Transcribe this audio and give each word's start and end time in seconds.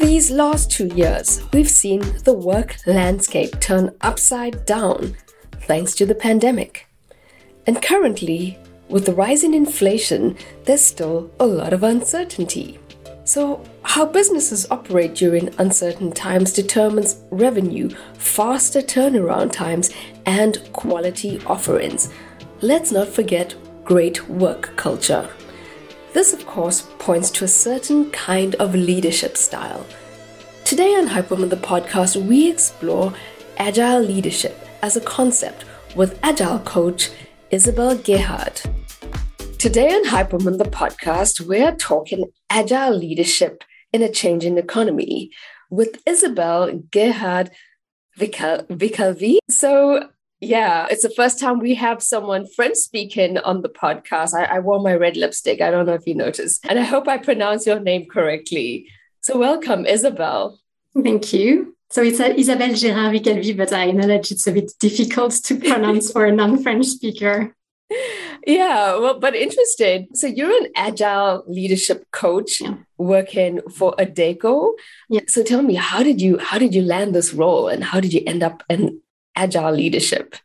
These 0.00 0.32
last 0.32 0.72
two 0.72 0.88
years, 0.88 1.40
we've 1.52 1.70
seen 1.70 2.00
the 2.24 2.32
work 2.32 2.76
landscape 2.84 3.60
turn 3.60 3.94
upside 4.00 4.66
down 4.66 5.14
thanks 5.62 5.94
to 5.94 6.04
the 6.04 6.16
pandemic. 6.16 6.88
And 7.66 7.80
currently, 7.80 8.58
with 8.88 9.06
the 9.06 9.14
rise 9.14 9.44
in 9.44 9.54
inflation, 9.54 10.36
there's 10.64 10.84
still 10.84 11.30
a 11.38 11.46
lot 11.46 11.72
of 11.72 11.84
uncertainty. 11.84 12.80
So, 13.24 13.64
how 13.82 14.04
businesses 14.04 14.66
operate 14.68 15.14
during 15.14 15.54
uncertain 15.58 16.10
times 16.10 16.52
determines 16.52 17.22
revenue, 17.30 17.88
faster 18.14 18.82
turnaround 18.82 19.52
times, 19.52 19.90
and 20.26 20.58
quality 20.72 21.40
offerings. 21.46 22.10
Let's 22.60 22.90
not 22.90 23.08
forget 23.08 23.54
great 23.84 24.28
work 24.28 24.76
culture. 24.76 25.30
This, 26.14 26.32
of 26.32 26.46
course, 26.46 26.82
points 27.00 27.28
to 27.32 27.44
a 27.44 27.48
certain 27.48 28.08
kind 28.12 28.54
of 28.54 28.72
leadership 28.72 29.36
style. 29.36 29.84
Today 30.64 30.94
on 30.94 31.08
Hyperwoman 31.08 31.50
the 31.50 31.56
podcast, 31.56 32.14
we 32.14 32.48
explore 32.48 33.12
agile 33.56 34.00
leadership 34.00 34.56
as 34.80 34.94
a 34.96 35.00
concept 35.00 35.64
with 35.96 36.16
agile 36.22 36.60
coach 36.60 37.10
Isabel 37.50 37.96
Gerhard. 37.96 38.60
Today 39.58 39.88
on 39.88 40.04
Hyperwoman, 40.04 40.58
the 40.58 40.70
podcast, 40.70 41.40
we're 41.40 41.74
talking 41.74 42.30
agile 42.48 42.96
leadership 42.96 43.64
in 43.92 44.00
a 44.00 44.08
changing 44.08 44.56
economy 44.56 45.32
with 45.68 46.00
Isabel 46.06 46.78
Gerhard 46.92 47.50
Vicalvi. 48.20 49.38
So, 49.50 50.10
yeah, 50.40 50.86
it's 50.90 51.02
the 51.02 51.10
first 51.10 51.40
time 51.40 51.58
we 51.58 51.74
have 51.74 52.02
someone 52.02 52.46
French 52.46 52.76
speaking 52.76 53.38
on 53.38 53.62
the 53.62 53.68
podcast. 53.68 54.34
I, 54.34 54.44
I 54.44 54.58
wore 54.58 54.80
my 54.80 54.94
red 54.94 55.16
lipstick. 55.16 55.60
I 55.60 55.70
don't 55.70 55.86
know 55.86 55.94
if 55.94 56.06
you 56.06 56.14
noticed. 56.14 56.64
And 56.68 56.78
I 56.78 56.82
hope 56.82 57.08
I 57.08 57.18
pronounce 57.18 57.66
your 57.66 57.80
name 57.80 58.06
correctly. 58.06 58.88
So, 59.20 59.38
welcome, 59.38 59.86
Isabel. 59.86 60.60
Thank 61.02 61.32
you. 61.32 61.74
So 61.90 62.02
it's 62.02 62.18
Isabelle 62.18 62.70
Gérard 62.70 63.16
Vicalvi, 63.16 63.56
but 63.56 63.72
I 63.72 63.84
acknowledge 63.84 64.32
it's 64.32 64.46
a 64.48 64.52
bit 64.52 64.72
difficult 64.80 65.32
to 65.44 65.56
pronounce 65.56 66.10
for 66.10 66.24
a 66.24 66.32
non-French 66.32 66.86
speaker. 66.86 67.54
Yeah, 68.46 68.96
well, 68.96 69.20
but 69.20 69.34
interested. 69.34 70.08
So 70.14 70.26
you're 70.26 70.50
an 70.50 70.68
agile 70.74 71.44
leadership 71.46 72.04
coach 72.10 72.60
yeah. 72.60 72.74
working 72.98 73.60
for 73.70 73.94
Adecco. 73.96 74.72
Yeah. 75.08 75.20
So 75.28 75.42
tell 75.42 75.62
me, 75.62 75.74
how 75.74 76.02
did 76.02 76.20
you 76.20 76.38
how 76.38 76.58
did 76.58 76.74
you 76.74 76.82
land 76.82 77.14
this 77.14 77.32
role, 77.32 77.68
and 77.68 77.84
how 77.84 78.00
did 78.00 78.12
you 78.12 78.22
end 78.26 78.42
up 78.42 78.62
in 78.68 79.00
agile 79.36 79.72
leadership? 79.72 80.36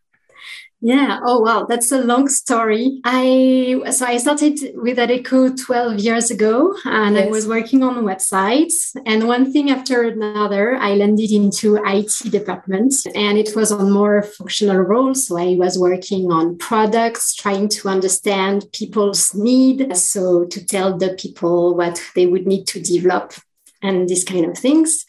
Yeah. 0.81 1.19
Oh, 1.25 1.41
wow. 1.41 1.65
That's 1.65 1.91
a 1.91 2.01
long 2.01 2.29
story. 2.29 3.01
I 3.03 3.81
so 3.91 4.05
I 4.05 4.17
started 4.17 4.57
with 4.75 4.97
Adecco 4.97 5.53
12 5.65 5.99
years 5.99 6.31
ago, 6.31 6.73
and 6.85 7.15
yes. 7.15 7.27
I 7.27 7.29
was 7.29 7.47
working 7.47 7.83
on 7.83 8.05
websites. 8.05 8.95
And 9.05 9.27
one 9.27 9.51
thing 9.51 9.71
after 9.71 10.03
another, 10.03 10.77
I 10.77 10.93
landed 10.93 11.31
into 11.31 11.81
IT 11.85 12.31
department, 12.31 12.95
and 13.13 13.37
it 13.37 13.57
was 13.57 13.73
on 13.73 13.91
more 13.91 14.23
functional 14.23 14.77
roles. 14.77 15.27
So 15.27 15.37
I 15.37 15.55
was 15.55 15.77
working 15.77 16.31
on 16.31 16.57
products, 16.57 17.35
trying 17.35 17.67
to 17.69 17.89
understand 17.89 18.67
people's 18.71 19.35
need, 19.35 19.97
so 19.97 20.45
to 20.45 20.65
tell 20.65 20.97
the 20.97 21.13
people 21.15 21.75
what 21.75 22.01
they 22.15 22.25
would 22.25 22.47
need 22.47 22.67
to 22.67 22.79
develop, 22.79 23.33
and 23.81 24.07
these 24.07 24.23
kind 24.23 24.45
of 24.45 24.57
things. 24.57 25.05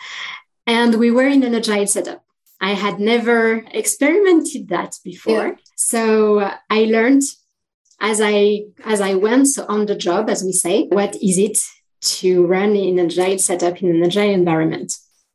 And 0.66 0.96
we 0.96 1.12
were 1.12 1.28
in 1.28 1.44
an 1.44 1.54
agile 1.54 1.86
setup. 1.86 2.24
I 2.60 2.74
had 2.74 3.00
never 3.00 3.64
experimented 3.72 4.68
that 4.68 4.96
before. 5.02 5.46
Yeah. 5.48 5.54
So 5.76 6.40
uh, 6.40 6.56
I 6.68 6.84
learned 6.84 7.22
as 8.00 8.20
I 8.22 8.64
as 8.84 9.00
I 9.00 9.14
went 9.14 9.48
so 9.48 9.64
on 9.66 9.86
the 9.86 9.94
job, 9.94 10.28
as 10.28 10.42
we 10.44 10.52
say, 10.52 10.86
what 10.88 11.16
is 11.16 11.38
it 11.38 11.58
to 12.02 12.46
run 12.46 12.76
in 12.76 12.98
an 12.98 13.06
agile 13.06 13.38
setup 13.38 13.82
in 13.82 13.94
an 13.94 14.04
agile 14.04 14.30
environment? 14.30 14.92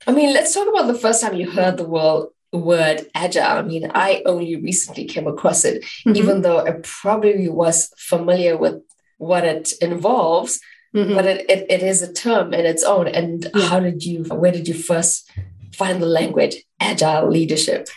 I 0.08 0.12
mean, 0.12 0.34
let's 0.34 0.54
talk 0.54 0.68
about 0.68 0.88
the 0.88 1.00
first 1.00 1.22
time 1.22 1.36
you 1.36 1.50
heard 1.50 1.78
the 1.78 1.88
word 1.88 2.28
word 2.54 3.08
agile. 3.14 3.58
I 3.58 3.62
mean, 3.64 3.92
I 3.94 4.22
only 4.26 4.56
recently 4.56 5.06
came 5.06 5.28
across 5.28 5.66
it, 5.66 5.84
mm-hmm. 5.84 6.16
even 6.16 6.42
though 6.42 6.60
I 6.60 6.80
probably 6.84 7.50
was 7.50 7.92
familiar 7.98 8.56
with 8.58 8.82
what 9.18 9.44
it 9.44 9.74
involves. 9.82 10.60
Mm-hmm. 10.96 11.14
But 11.14 11.26
it, 11.26 11.50
it, 11.50 11.66
it 11.70 11.84
is 11.84 12.02
a 12.02 12.14
term 12.14 12.54
in 12.54 12.66
its 12.66 12.82
own. 12.82 13.10
And 13.10 13.52
yeah. 13.54 13.68
how 13.68 13.82
did 13.82 14.06
you, 14.06 14.24
where 14.24 14.54
did 14.54 14.66
you 14.66 14.74
first 14.74 15.30
find 15.76 16.02
the 16.02 16.08
language 16.08 16.56
agile 16.80 17.30
leadership? 17.30 17.88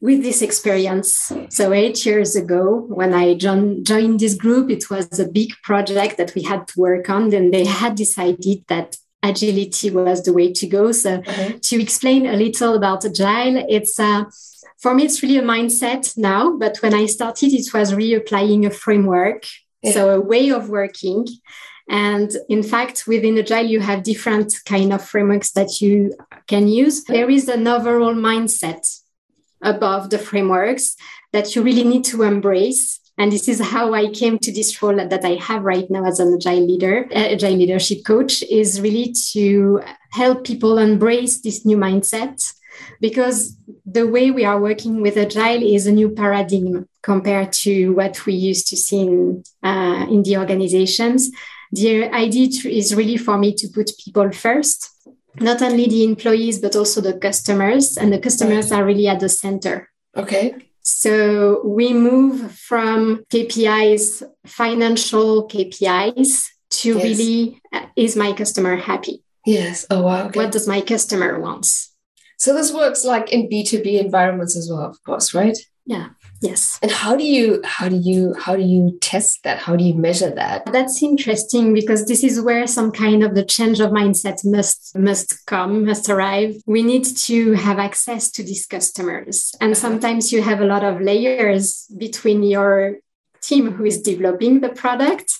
With 0.00 0.22
this 0.22 0.42
experience, 0.42 1.32
so 1.48 1.72
eight 1.72 2.04
years 2.04 2.36
ago, 2.36 2.84
when 2.88 3.14
I 3.14 3.34
joined, 3.34 3.86
joined 3.86 4.20
this 4.20 4.34
group, 4.34 4.70
it 4.70 4.90
was 4.90 5.18
a 5.18 5.28
big 5.28 5.50
project 5.62 6.18
that 6.18 6.34
we 6.34 6.42
had 6.42 6.68
to 6.68 6.80
work 6.80 7.08
on. 7.08 7.30
Then 7.30 7.50
they 7.50 7.64
had 7.64 7.94
decided 7.94 8.64
that 8.68 8.98
agility 9.22 9.90
was 9.90 10.22
the 10.22 10.34
way 10.34 10.52
to 10.52 10.66
go. 10.66 10.92
So, 10.92 11.18
mm-hmm. 11.18 11.58
to 11.58 11.82
explain 11.82 12.26
a 12.26 12.34
little 12.36 12.74
about 12.74 13.06
agile, 13.06 13.64
it's 13.68 13.98
uh, 13.98 14.24
for 14.78 14.94
me, 14.94 15.04
it's 15.04 15.22
really 15.22 15.38
a 15.38 15.42
mindset 15.42 16.16
now. 16.18 16.54
But 16.58 16.76
when 16.82 16.92
I 16.92 17.06
started, 17.06 17.54
it 17.54 17.72
was 17.72 17.92
reapplying 17.92 18.66
a 18.66 18.70
framework, 18.70 19.44
yeah. 19.82 19.92
so 19.92 20.10
a 20.10 20.20
way 20.20 20.50
of 20.50 20.68
working 20.68 21.26
and 21.88 22.34
in 22.48 22.62
fact, 22.62 23.06
within 23.06 23.38
Agile, 23.38 23.66
you 23.66 23.80
have 23.80 24.02
different 24.02 24.54
kind 24.64 24.92
of 24.92 25.04
frameworks 25.04 25.50
that 25.52 25.80
you 25.80 26.14
can 26.46 26.68
use. 26.68 27.04
There 27.04 27.28
is 27.28 27.48
an 27.48 27.66
overall 27.68 28.14
mindset 28.14 29.00
above 29.60 30.10
the 30.10 30.18
frameworks 30.18 30.96
that 31.32 31.54
you 31.54 31.62
really 31.62 31.84
need 31.84 32.04
to 32.04 32.22
embrace. 32.22 33.00
And 33.16 33.30
this 33.30 33.48
is 33.48 33.60
how 33.60 33.94
I 33.94 34.08
came 34.08 34.38
to 34.40 34.52
this 34.52 34.82
role 34.82 34.96
that 34.96 35.24
I 35.24 35.34
have 35.34 35.62
right 35.62 35.88
now 35.88 36.04
as 36.04 36.20
an 36.20 36.34
agile 36.34 36.66
leader, 36.66 37.06
uh, 37.10 37.28
agile 37.34 37.56
leadership 37.56 38.04
coach, 38.04 38.42
is 38.42 38.80
really 38.80 39.14
to 39.32 39.82
help 40.10 40.44
people 40.44 40.78
embrace 40.78 41.40
this 41.40 41.64
new 41.64 41.76
mindset 41.76 42.52
because 43.00 43.56
the 43.86 44.06
way 44.06 44.32
we 44.32 44.44
are 44.44 44.60
working 44.60 45.00
with 45.00 45.16
agile 45.16 45.62
is 45.62 45.86
a 45.86 45.92
new 45.92 46.10
paradigm 46.10 46.88
compared 47.02 47.52
to 47.52 47.90
what 47.90 48.26
we 48.26 48.34
used 48.34 48.66
to 48.68 48.76
see 48.76 49.02
in, 49.02 49.44
uh, 49.62 50.06
in 50.10 50.24
the 50.24 50.36
organizations 50.36 51.30
the 51.74 52.14
idea 52.14 52.48
is 52.64 52.94
really 52.94 53.16
for 53.16 53.36
me 53.38 53.54
to 53.54 53.68
put 53.68 53.90
people 54.04 54.30
first, 54.32 54.90
not 55.40 55.62
only 55.62 55.86
the 55.88 56.04
employees, 56.04 56.60
but 56.60 56.76
also 56.76 57.00
the 57.00 57.18
customers. 57.18 57.96
And 57.96 58.12
the 58.12 58.18
customers 58.18 58.70
are 58.72 58.84
really 58.84 59.08
at 59.08 59.20
the 59.20 59.28
center. 59.28 59.90
Okay. 60.16 60.54
So 60.82 61.62
we 61.66 61.92
move 61.92 62.52
from 62.52 63.24
KPIs, 63.32 64.22
financial 64.46 65.48
KPIs, 65.48 66.46
to 66.70 66.98
yes. 66.98 67.02
really 67.02 67.60
uh, 67.72 67.86
is 67.96 68.16
my 68.16 68.32
customer 68.32 68.76
happy? 68.76 69.22
Yes. 69.46 69.86
Oh, 69.90 70.02
wow. 70.02 70.26
Okay. 70.26 70.40
What 70.40 70.52
does 70.52 70.66
my 70.66 70.80
customer 70.80 71.40
wants? 71.40 71.94
So 72.38 72.54
this 72.54 72.72
works 72.72 73.04
like 73.04 73.32
in 73.32 73.48
B2B 73.48 74.00
environments 74.00 74.56
as 74.56 74.68
well, 74.70 74.86
of 74.86 75.02
course, 75.04 75.34
right? 75.34 75.56
Yeah. 75.86 76.10
Yes. 76.44 76.78
And 76.82 76.90
how 76.90 77.16
do 77.16 77.24
you 77.24 77.62
how 77.64 77.88
do 77.88 77.96
you 77.96 78.34
how 78.34 78.54
do 78.54 78.62
you 78.62 78.98
test 79.00 79.42
that? 79.44 79.58
How 79.60 79.76
do 79.76 79.82
you 79.82 79.94
measure 79.94 80.30
that? 80.30 80.70
That's 80.70 81.02
interesting 81.02 81.72
because 81.72 82.04
this 82.04 82.22
is 82.22 82.38
where 82.38 82.66
some 82.66 82.92
kind 82.92 83.22
of 83.22 83.34
the 83.34 83.46
change 83.46 83.80
of 83.80 83.90
mindset 83.90 84.44
must 84.44 84.94
must 84.94 85.46
come, 85.46 85.86
must 85.86 86.10
arrive. 86.10 86.56
We 86.66 86.82
need 86.82 87.06
to 87.28 87.54
have 87.54 87.78
access 87.78 88.30
to 88.32 88.42
these 88.42 88.66
customers. 88.66 89.54
And 89.62 89.72
uh-huh. 89.72 89.80
sometimes 89.80 90.32
you 90.34 90.42
have 90.42 90.60
a 90.60 90.66
lot 90.66 90.84
of 90.84 91.00
layers 91.00 91.86
between 91.96 92.42
your 92.42 92.98
team 93.40 93.72
who 93.72 93.86
is 93.86 94.02
developing 94.02 94.60
the 94.60 94.68
product 94.68 95.32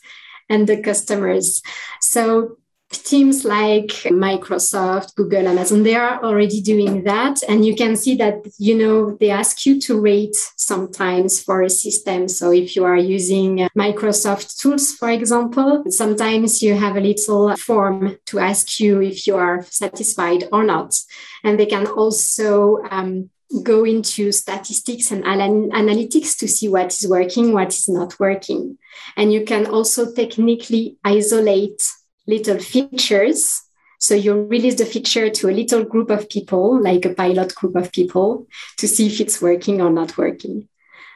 and 0.49 0.67
the 0.67 0.81
customers. 0.81 1.61
So 2.01 2.57
teams 2.91 3.45
like 3.45 3.89
Microsoft, 4.11 5.15
Google, 5.15 5.49
Amazon, 5.49 5.83
they 5.83 5.95
are 5.95 6.23
already 6.23 6.61
doing 6.61 7.05
that. 7.05 7.43
And 7.49 7.65
you 7.65 7.75
can 7.75 7.97
see 7.97 8.15
that, 8.17 8.47
you 8.59 8.77
know, 8.77 9.17
they 9.21 9.31
ask 9.31 9.67
you 9.67 9.81
to 9.83 10.01
rate 10.01 10.37
sometimes 10.57 11.43
for 11.43 11.63
a 11.63 11.71
system. 11.71 12.29
So 12.29 12.53
if 12.53 12.77
you 12.77 12.85
are 12.85 12.97
using 12.97 13.69
Microsoft 13.77 14.59
tools, 14.59 14.93
for 14.93 15.11
example, 15.11 15.85
sometimes 15.89 16.63
you 16.63 16.75
have 16.75 16.97
a 16.97 17.01
little 17.01 17.57
form 17.57 18.17
to 18.27 18.39
ask 18.39 18.81
you 18.81 19.03
if 19.03 19.27
you 19.27 19.37
are 19.37 19.63
satisfied 19.65 20.45
or 20.53 20.65
not. 20.65 20.95
And 21.43 21.59
they 21.59 21.67
can 21.67 21.87
also 21.87 22.79
um, 22.91 23.31
go 23.63 23.85
into 23.85 24.33
statistics 24.33 25.11
and 25.11 25.25
analytics 25.25 26.37
to 26.39 26.49
see 26.49 26.69
what 26.69 26.93
is 26.93 27.07
working, 27.09 27.53
what 27.53 27.69
is 27.69 27.89
not 27.89 28.19
working. 28.19 28.79
And 29.17 29.33
you 29.33 29.45
can 29.45 29.67
also 29.67 30.13
technically 30.13 30.97
isolate 31.05 31.83
little 32.27 32.59
features. 32.59 33.63
So 33.99 34.15
you 34.15 34.35
release 34.35 34.77
the 34.77 34.85
feature 34.85 35.31
to 35.31 35.49
a 35.49 35.53
little 35.53 35.85
group 35.85 36.11
of 36.11 36.29
people, 36.29 36.83
like 36.83 37.05
a 37.05 37.15
pilot 37.15 37.55
group 37.55 37.77
of 37.77 37.91
people, 37.93 38.47
to 38.79 38.87
see 38.87 39.07
if 39.07 39.21
it's 39.21 39.41
working 39.41 39.81
or 39.81 39.91
not 39.91 40.19
working. 40.19 40.69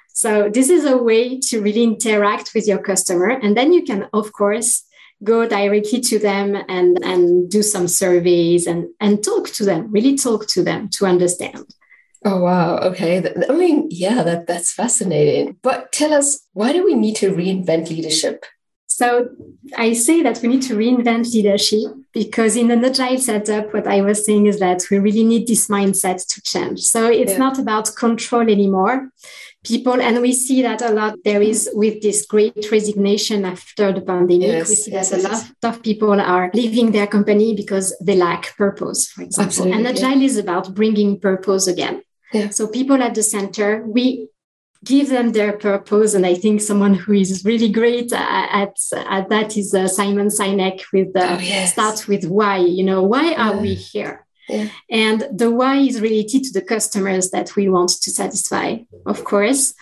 So 0.09 0.49
this 0.49 0.71
is 0.71 0.85
a 0.85 0.97
way 0.97 1.39
to 1.49 1.61
really 1.61 1.85
interact 1.85 2.55
with 2.55 2.67
your 2.67 2.79
customer. 2.79 3.29
And 3.29 3.57
then 3.57 3.73
you 3.73 3.85
can, 3.85 4.09
of 4.13 4.33
course, 4.33 4.85
go 5.23 5.47
directly 5.47 6.01
to 6.01 6.19
them 6.19 6.57
and, 6.69 6.99
and 7.05 7.51
do 7.51 7.63
some 7.63 7.89
surveys 7.89 8.67
and, 8.67 8.89
and 9.01 9.23
talk 9.23 9.49
to 9.51 9.65
them, 9.65 9.93
really 9.93 10.17
talk 10.17 10.47
to 10.49 10.63
them 10.63 10.89
to 10.95 11.07
understand. 11.07 11.65
Oh 12.25 12.41
wow. 12.41 12.79
Okay. 12.79 13.23
I 13.49 13.53
mean, 13.53 13.89
yeah, 13.91 14.23
that 14.25 14.47
that's 14.47 14.73
fascinating. 14.73 15.57
But 15.63 15.93
tell 15.93 16.13
us, 16.13 16.47
why 16.53 16.73
do 16.73 16.85
we 16.85 16.95
need 16.95 17.15
to 17.17 17.33
reinvent 17.33 17.91
leadership? 17.91 18.45
So 18.89 19.29
I 19.77 19.93
say 19.93 20.23
that 20.23 20.41
we 20.43 20.49
need 20.49 20.63
to 20.63 20.75
reinvent 20.75 21.33
leadership 21.33 21.93
because 22.13 22.57
in 22.57 22.71
an 22.71 22.83
agile 22.85 23.19
setup, 23.19 23.73
what 23.75 23.87
I 23.87 24.01
was 24.01 24.25
saying 24.25 24.47
is 24.47 24.59
that 24.61 24.83
we 24.91 24.99
really 24.99 25.25
need 25.25 25.47
this 25.47 25.69
mindset 25.69 26.27
to 26.27 26.43
change. 26.43 26.81
So 26.81 27.07
it's 27.07 27.33
yeah. 27.33 27.39
not 27.39 27.59
about 27.59 27.95
control 27.95 28.43
anymore. 28.43 29.11
People, 29.63 30.01
and 30.01 30.23
we 30.23 30.33
see 30.33 30.63
that 30.63 30.81
a 30.81 30.91
lot 30.91 31.19
there 31.23 31.43
is 31.43 31.69
with 31.75 32.01
this 32.01 32.25
great 32.25 32.71
resignation 32.73 33.45
after 33.45 33.93
the 33.93 34.01
pandemic. 34.01 34.49
Yes, 34.49 34.69
we 34.71 34.75
see 34.77 34.93
yes, 34.93 35.11
that 35.11 35.21
yes, 35.21 35.51
a 35.63 35.67
lot 35.67 35.77
of 35.77 35.83
people 35.83 36.19
are 36.19 36.51
leaving 36.55 36.93
their 36.93 37.07
company 37.07 37.55
because 37.55 37.95
they 38.01 38.17
lack 38.17 38.57
purpose, 38.57 39.11
for 39.11 39.23
example. 39.23 39.49
Absolutely, 39.49 39.77
and 39.77 39.87
agile 39.87 40.19
yeah. 40.19 40.27
is 40.27 40.39
about 40.39 40.75
bringing 40.75 41.21
purpose 41.21 41.67
again. 41.67 42.03
Yeah. 42.33 42.49
So 42.51 42.69
people 42.69 43.03
at 43.03 43.15
the 43.15 43.23
center, 43.23 43.85
we 43.87 44.29
give 44.85 45.09
them 45.09 45.33
their 45.33 45.53
purpose. 45.53 46.15
And 46.15 46.25
I 46.25 46.35
think 46.35 46.61
someone 46.61 46.95
who 46.95 47.13
is 47.13 47.45
really 47.45 47.69
great 47.69 48.13
at, 48.13 48.79
at 48.93 49.29
that 49.29 49.57
is 49.57 49.75
uh, 49.75 49.89
Simon 49.89 50.29
Sinek 50.29 50.85
with 50.93 51.13
the 51.13 51.33
oh, 51.33 51.39
yes. 51.39 51.73
start 51.73 52.07
with 52.09 52.25
why, 52.27 52.59
you 52.59 52.85
know, 52.85 53.03
why 53.03 53.35
are 53.35 53.57
we 53.57 53.75
here? 53.75 54.25
Yeah. 54.49 54.69
And 54.89 55.27
the 55.31 55.51
why 55.51 55.77
is 55.77 56.01
related 56.01 56.45
to 56.45 56.53
the 56.53 56.63
customers 56.63 57.31
that 57.31 57.55
we 57.55 57.69
want 57.69 57.91
to 57.91 58.11
satisfy, 58.11 58.79
of 59.05 59.25
course. 59.25 59.75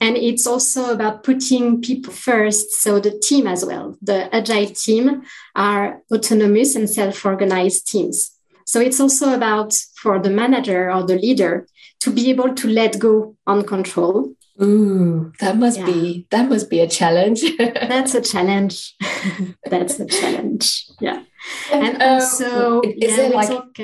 And 0.00 0.16
it's 0.16 0.46
also 0.46 0.92
about 0.92 1.24
putting 1.24 1.82
people 1.82 2.12
first. 2.12 2.70
So 2.72 3.00
the 3.00 3.18
team 3.18 3.46
as 3.46 3.66
well, 3.66 3.98
the 4.00 4.34
agile 4.34 4.68
team 4.68 5.24
are 5.54 6.00
autonomous 6.10 6.74
and 6.74 6.88
self 6.88 7.24
organized 7.26 7.86
teams. 7.86 8.30
So 8.66 8.80
it's 8.80 8.98
also 8.98 9.34
about 9.34 9.74
for 9.96 10.18
the 10.18 10.30
manager 10.30 10.90
or 10.90 11.02
the 11.02 11.18
leader 11.18 11.66
to 12.00 12.10
be 12.10 12.30
able 12.30 12.54
to 12.54 12.68
let 12.68 12.98
go 12.98 13.36
on 13.46 13.64
control 13.64 14.34
Ooh, 14.62 15.32
that 15.40 15.56
must 15.56 15.80
yeah. 15.80 15.86
be 15.86 16.26
that 16.30 16.48
must 16.48 16.70
be 16.70 16.80
a 16.80 16.88
challenge. 16.88 17.42
That's 17.58 18.14
a 18.14 18.20
challenge. 18.20 18.94
That's 19.64 19.98
a 19.98 20.06
challenge. 20.06 20.86
Yeah. 21.00 21.24
And, 21.72 21.84
and 21.84 22.02
um, 22.02 22.12
also, 22.12 22.80
is 22.82 22.94
yeah, 22.96 23.16
there 23.16 23.30
like 23.30 23.48
talk, 23.48 23.78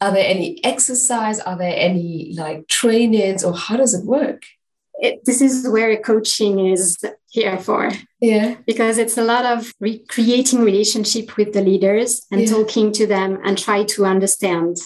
are 0.00 0.12
there 0.12 0.26
any 0.26 0.62
exercise? 0.64 1.38
Are 1.38 1.56
there 1.56 1.74
any 1.76 2.34
like 2.36 2.66
trainings 2.66 3.44
or 3.44 3.54
how 3.54 3.76
does 3.76 3.94
it 3.94 4.04
work? 4.04 4.42
It, 4.94 5.24
this 5.24 5.40
is 5.40 5.66
where 5.68 5.96
coaching 5.98 6.66
is 6.66 6.98
here 7.30 7.56
for. 7.58 7.90
Yeah. 8.20 8.56
Because 8.66 8.98
it's 8.98 9.16
a 9.16 9.24
lot 9.24 9.46
of 9.46 9.72
re- 9.80 10.04
creating 10.08 10.62
relationship 10.62 11.36
with 11.36 11.52
the 11.54 11.62
leaders 11.62 12.26
and 12.30 12.42
yeah. 12.42 12.48
talking 12.48 12.92
to 12.92 13.06
them 13.06 13.38
and 13.44 13.56
try 13.56 13.84
to 13.84 14.04
understand 14.04 14.76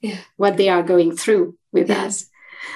yeah. 0.00 0.18
what 0.36 0.56
they 0.56 0.68
are 0.68 0.82
going 0.82 1.16
through 1.16 1.56
with 1.72 1.88
yes. 1.88 2.06
us 2.06 2.31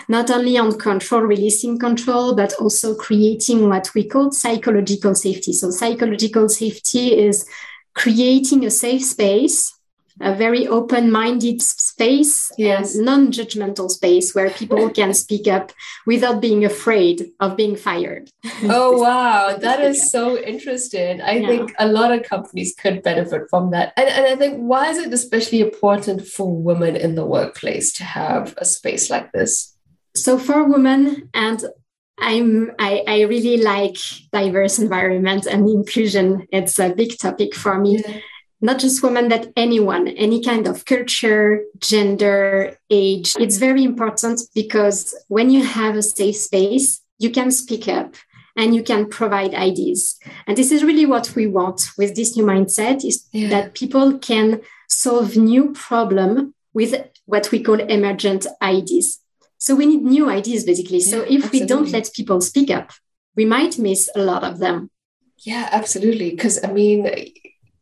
not 0.09 0.31
only 0.31 0.57
on 0.59 0.79
control, 0.79 1.23
releasing 1.23 1.79
control, 1.79 2.35
but 2.35 2.53
also 2.55 2.95
creating 2.95 3.69
what 3.69 3.91
we 3.95 4.07
call 4.07 4.31
psychological 4.31 5.15
safety. 5.15 5.53
So, 5.53 5.71
psychological 5.71 6.49
safety 6.49 7.19
is 7.19 7.47
creating 7.95 8.65
a 8.65 8.71
safe 8.71 9.05
space 9.05 9.77
a 10.21 10.35
very 10.35 10.67
open-minded 10.67 11.61
space 11.61 12.51
yes. 12.57 12.95
and 12.95 13.05
non-judgmental 13.05 13.91
space 13.91 14.35
where 14.35 14.51
people 14.51 14.89
can 14.95 15.13
speak 15.13 15.47
up 15.47 15.73
without 16.07 16.41
being 16.41 16.65
afraid 16.65 17.31
of 17.41 17.57
being 17.57 17.77
fired. 17.77 18.31
Oh 18.65 18.99
wow, 19.03 19.57
that 19.57 19.81
is 19.81 20.11
so 20.11 20.39
interesting. 20.39 21.21
I 21.21 21.33
yeah. 21.33 21.47
think 21.47 21.75
a 21.79 21.87
lot 21.87 22.13
of 22.13 22.23
companies 22.23 22.75
could 22.79 23.03
benefit 23.03 23.43
from 23.51 23.71
that. 23.73 23.93
And, 23.97 24.09
and 24.09 24.27
I 24.27 24.37
think 24.37 24.59
why 24.59 24.89
is 24.89 24.99
it 24.99 25.13
especially 25.13 25.61
important 25.61 26.27
for 26.27 26.51
women 26.51 26.97
in 26.97 27.15
the 27.15 27.27
workplace 27.27 27.93
to 27.95 28.05
have 28.05 28.55
a 28.57 28.65
space 28.65 29.11
like 29.11 29.33
this? 29.33 29.76
So 30.17 30.39
for 30.39 30.65
women 30.65 31.29
and 31.35 31.65
I'm 32.19 32.73
I, 32.79 33.05
I 33.07 33.21
really 33.23 33.59
like 33.59 33.99
diverse 34.33 34.79
environment 34.79 35.47
and 35.47 35.69
inclusion. 35.69 36.47
It's 36.51 36.79
a 36.79 36.95
big 36.95 37.19
topic 37.19 37.55
for 37.55 37.79
me. 37.79 38.03
Yeah. 38.07 38.21
Not 38.63 38.79
just 38.79 39.03
women, 39.03 39.29
but 39.29 39.53
anyone, 39.55 40.09
any 40.09 40.43
kind 40.43 40.67
of 40.67 40.87
culture, 40.87 41.63
gender, 41.79 42.79
age. 42.89 43.35
It's 43.39 43.59
very 43.59 43.85
important 43.85 44.41
because 44.55 45.15
when 45.29 45.51
you 45.51 45.63
have 45.63 45.95
a 45.95 46.03
safe 46.03 46.37
space, 46.37 47.03
you 47.19 47.31
can 47.31 47.51
speak 47.51 47.87
up 47.87 48.15
and 48.57 48.75
you 48.75 48.83
can 48.83 49.11
provide 49.11 49.55
ideas. 49.55 50.19
And 50.47 50.57
this 50.57 50.73
is 50.73 50.83
really 50.83 51.05
what 51.05 51.35
we 51.37 51.47
want 51.47 51.91
with 51.99 52.17
this 52.17 52.35
new 52.35 52.47
mindset 52.47 53.05
is 53.05 53.29
yeah. 53.31 53.51
that 53.51 53.75
people 53.75 54.19
can 54.19 54.63
solve 54.89 55.37
new 55.37 55.73
problem 55.73 56.55
with 56.73 56.95
what 57.27 57.51
we 57.53 57.63
call 57.63 57.79
emergent 57.79 58.47
ideas. 58.63 59.21
So 59.59 59.75
we 59.75 59.87
need 59.87 60.03
new 60.03 60.29
ideas, 60.29 60.65
basically. 60.65 61.01
So 61.01 61.19
yeah, 61.19 61.39
if 61.39 61.45
absolutely. 61.45 61.61
we 61.61 61.67
don't 61.67 61.91
let 61.91 62.13
people 62.15 62.41
speak 62.41 62.71
up, 62.71 62.93
we 63.35 63.45
might 63.45 63.79
miss 63.79 64.11
a 64.15 64.21
lot 64.21 64.45
of 64.45 64.59
them. 64.59 64.91
Yeah, 65.39 65.69
absolutely. 65.71 66.31
Because 66.31 66.63
I 66.65 66.73
mean, 66.73 67.07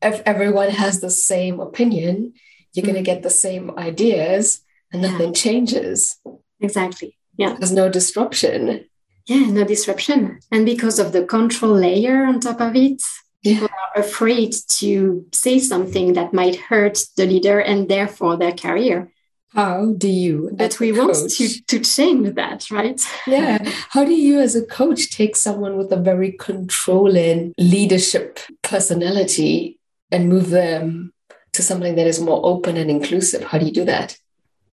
if 0.03 0.23
everyone 0.27 0.71
has 0.71 1.01
the 1.01 1.11
same 1.11 1.61
opinion, 1.61 2.35
you're 2.73 2.83
mm. 2.83 2.89
going 2.89 3.05
to 3.05 3.11
get 3.11 3.23
the 3.23 3.31
same 3.31 3.77
ideas 3.79 4.61
and 4.93 5.03
nothing 5.03 5.29
yeah. 5.29 5.41
changes. 5.41 6.17
Exactly. 6.61 7.17
Yeah. 7.37 7.57
There's 7.59 7.73
no 7.73 7.89
disruption. 7.89 8.85
Yeah, 9.27 9.47
no 9.51 9.65
disruption. 9.65 10.41
And 10.53 10.67
because 10.67 10.99
of 10.99 11.13
the 11.13 11.25
control 11.25 11.73
layer 11.73 12.25
on 12.25 12.41
top 12.41 12.61
of 12.61 12.77
it, 12.77 13.03
yeah. 13.43 13.55
people 13.55 13.69
are 13.97 14.03
afraid 14.03 14.55
to 14.79 15.27
say 15.33 15.59
something 15.59 16.13
that 16.13 16.35
might 16.35 16.57
hurt 16.57 17.05
the 17.17 17.27
leader 17.27 17.59
and 17.59 17.89
therefore 17.89 18.37
their 18.37 18.53
career 18.53 19.14
how 19.55 19.93
do 19.93 20.09
you 20.09 20.51
but 20.55 20.81
we 20.81 20.91
want 20.91 21.15
to, 21.31 21.63
to 21.63 21.79
change 21.79 22.35
that 22.35 22.71
right? 22.71 23.01
Yeah. 23.27 23.59
How 23.91 24.05
do 24.05 24.13
you 24.13 24.41
as 24.41 24.57
a 24.57 24.67
coach 24.67 25.11
take 25.11 25.37
someone 25.37 25.77
with 25.77 25.93
a 25.93 25.97
very 25.97 26.33
controlling 26.33 27.55
leadership 27.57 28.41
personality 28.63 29.79
and 30.11 30.29
move 30.29 30.51
them 30.51 31.13
to 31.53 31.63
something 31.63 31.95
that 31.95 32.07
is 32.07 32.21
more 32.21 32.41
open 32.45 32.77
and 32.77 32.91
inclusive? 32.91 33.45
How 33.45 33.59
do 33.59 33.67
you 33.67 33.73
do 33.73 33.85
that? 33.85 34.19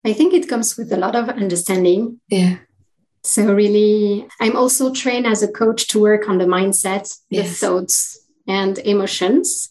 I 0.05 0.13
think 0.13 0.35
it 0.35 0.49
comes 0.49 0.77
with 0.77 0.93
a 0.93 0.97
lot 0.97 1.15
of 1.15 1.29
understanding. 1.29 2.21
Yeah. 2.29 2.59
So 3.23 3.55
really 3.55 4.27
i'm 4.41 4.55
also 4.55 4.93
trained 4.93 5.27
as 5.27 5.43
a 5.43 5.51
coach 5.51 5.89
to 5.89 5.99
work 5.99 6.29
on 6.29 6.37
the 6.37 6.45
mindset 6.45 7.17
the 7.31 7.43
thoughts 7.43 8.19
and 8.47 8.79
emotions. 8.79 9.71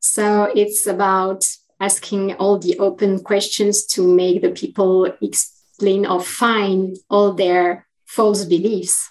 So 0.00 0.52
it's 0.54 0.86
about 0.86 1.44
asking 1.84 2.34
all 2.34 2.58
the 2.58 2.78
open 2.78 3.12
questions 3.30 3.84
to 3.94 4.00
make 4.22 4.40
the 4.42 4.50
people 4.50 4.92
explain 5.20 6.06
or 6.06 6.20
find 6.20 6.96
all 7.10 7.32
their 7.32 7.86
false 8.06 8.44
beliefs 8.44 9.10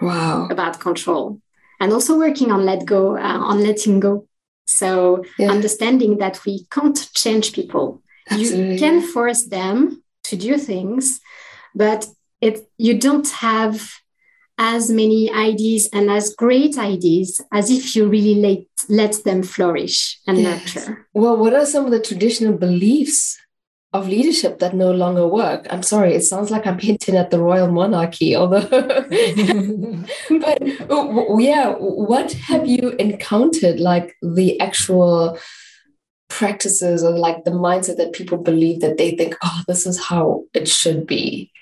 wow. 0.00 0.48
about 0.50 0.80
control 0.80 1.40
and 1.80 1.92
also 1.92 2.18
working 2.18 2.50
on 2.50 2.64
let 2.64 2.84
go 2.84 3.16
uh, 3.16 3.38
on 3.50 3.62
letting 3.62 4.00
go 4.00 4.26
so 4.66 5.24
yeah. 5.38 5.50
understanding 5.50 6.18
that 6.18 6.44
we 6.44 6.54
can't 6.70 7.00
change 7.14 7.52
people 7.52 8.02
Absolutely. 8.30 8.72
you 8.72 8.78
can 8.78 9.00
force 9.00 9.42
them 9.44 10.02
to 10.24 10.36
do 10.36 10.58
things 10.58 11.20
but 11.74 12.06
it 12.40 12.68
you 12.76 12.98
don't 12.98 13.30
have 13.30 13.74
as 14.58 14.90
many 14.90 15.32
ideas 15.32 15.88
and 15.92 16.10
as 16.10 16.34
great 16.34 16.76
ideas 16.76 17.40
as 17.52 17.70
if 17.70 17.94
you 17.94 18.08
really 18.08 18.34
let, 18.34 18.58
let 18.88 19.24
them 19.24 19.42
flourish 19.42 20.18
and 20.26 20.38
yes. 20.38 20.74
nurture. 20.74 21.06
Well, 21.14 21.36
what 21.36 21.54
are 21.54 21.64
some 21.64 21.84
of 21.84 21.92
the 21.92 22.00
traditional 22.00 22.58
beliefs 22.58 23.38
of 23.92 24.08
leadership 24.08 24.58
that 24.58 24.74
no 24.74 24.90
longer 24.90 25.28
work? 25.28 25.68
I'm 25.70 25.84
sorry, 25.84 26.14
it 26.14 26.22
sounds 26.22 26.50
like 26.50 26.66
I'm 26.66 26.78
hinting 26.78 27.14
at 27.14 27.30
the 27.30 27.40
royal 27.40 27.70
monarchy, 27.70 28.34
although, 28.34 28.60
but 28.68 30.58
yeah, 31.40 31.74
what 31.78 32.32
have 32.32 32.66
you 32.66 32.90
encountered 32.98 33.78
like 33.78 34.16
the 34.22 34.60
actual 34.60 35.38
practices 36.28 37.04
or 37.04 37.12
like 37.12 37.44
the 37.44 37.52
mindset 37.52 37.96
that 37.96 38.12
people 38.12 38.38
believe 38.38 38.80
that 38.80 38.98
they 38.98 39.12
think, 39.12 39.36
oh, 39.42 39.62
this 39.68 39.86
is 39.86 40.04
how 40.04 40.42
it 40.52 40.68
should 40.68 41.06
be, 41.06 41.52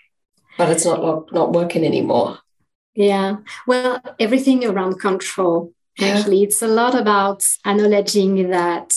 but 0.56 0.70
it's 0.70 0.86
not 0.86 1.30
not 1.32 1.52
working 1.52 1.84
anymore? 1.84 2.38
Yeah. 2.96 3.36
Well, 3.66 4.00
everything 4.18 4.64
around 4.64 5.00
control. 5.00 5.72
Yeah. 5.98 6.08
Actually, 6.08 6.42
it's 6.42 6.62
a 6.62 6.68
lot 6.68 6.94
about 6.94 7.44
acknowledging 7.64 8.50
that 8.50 8.94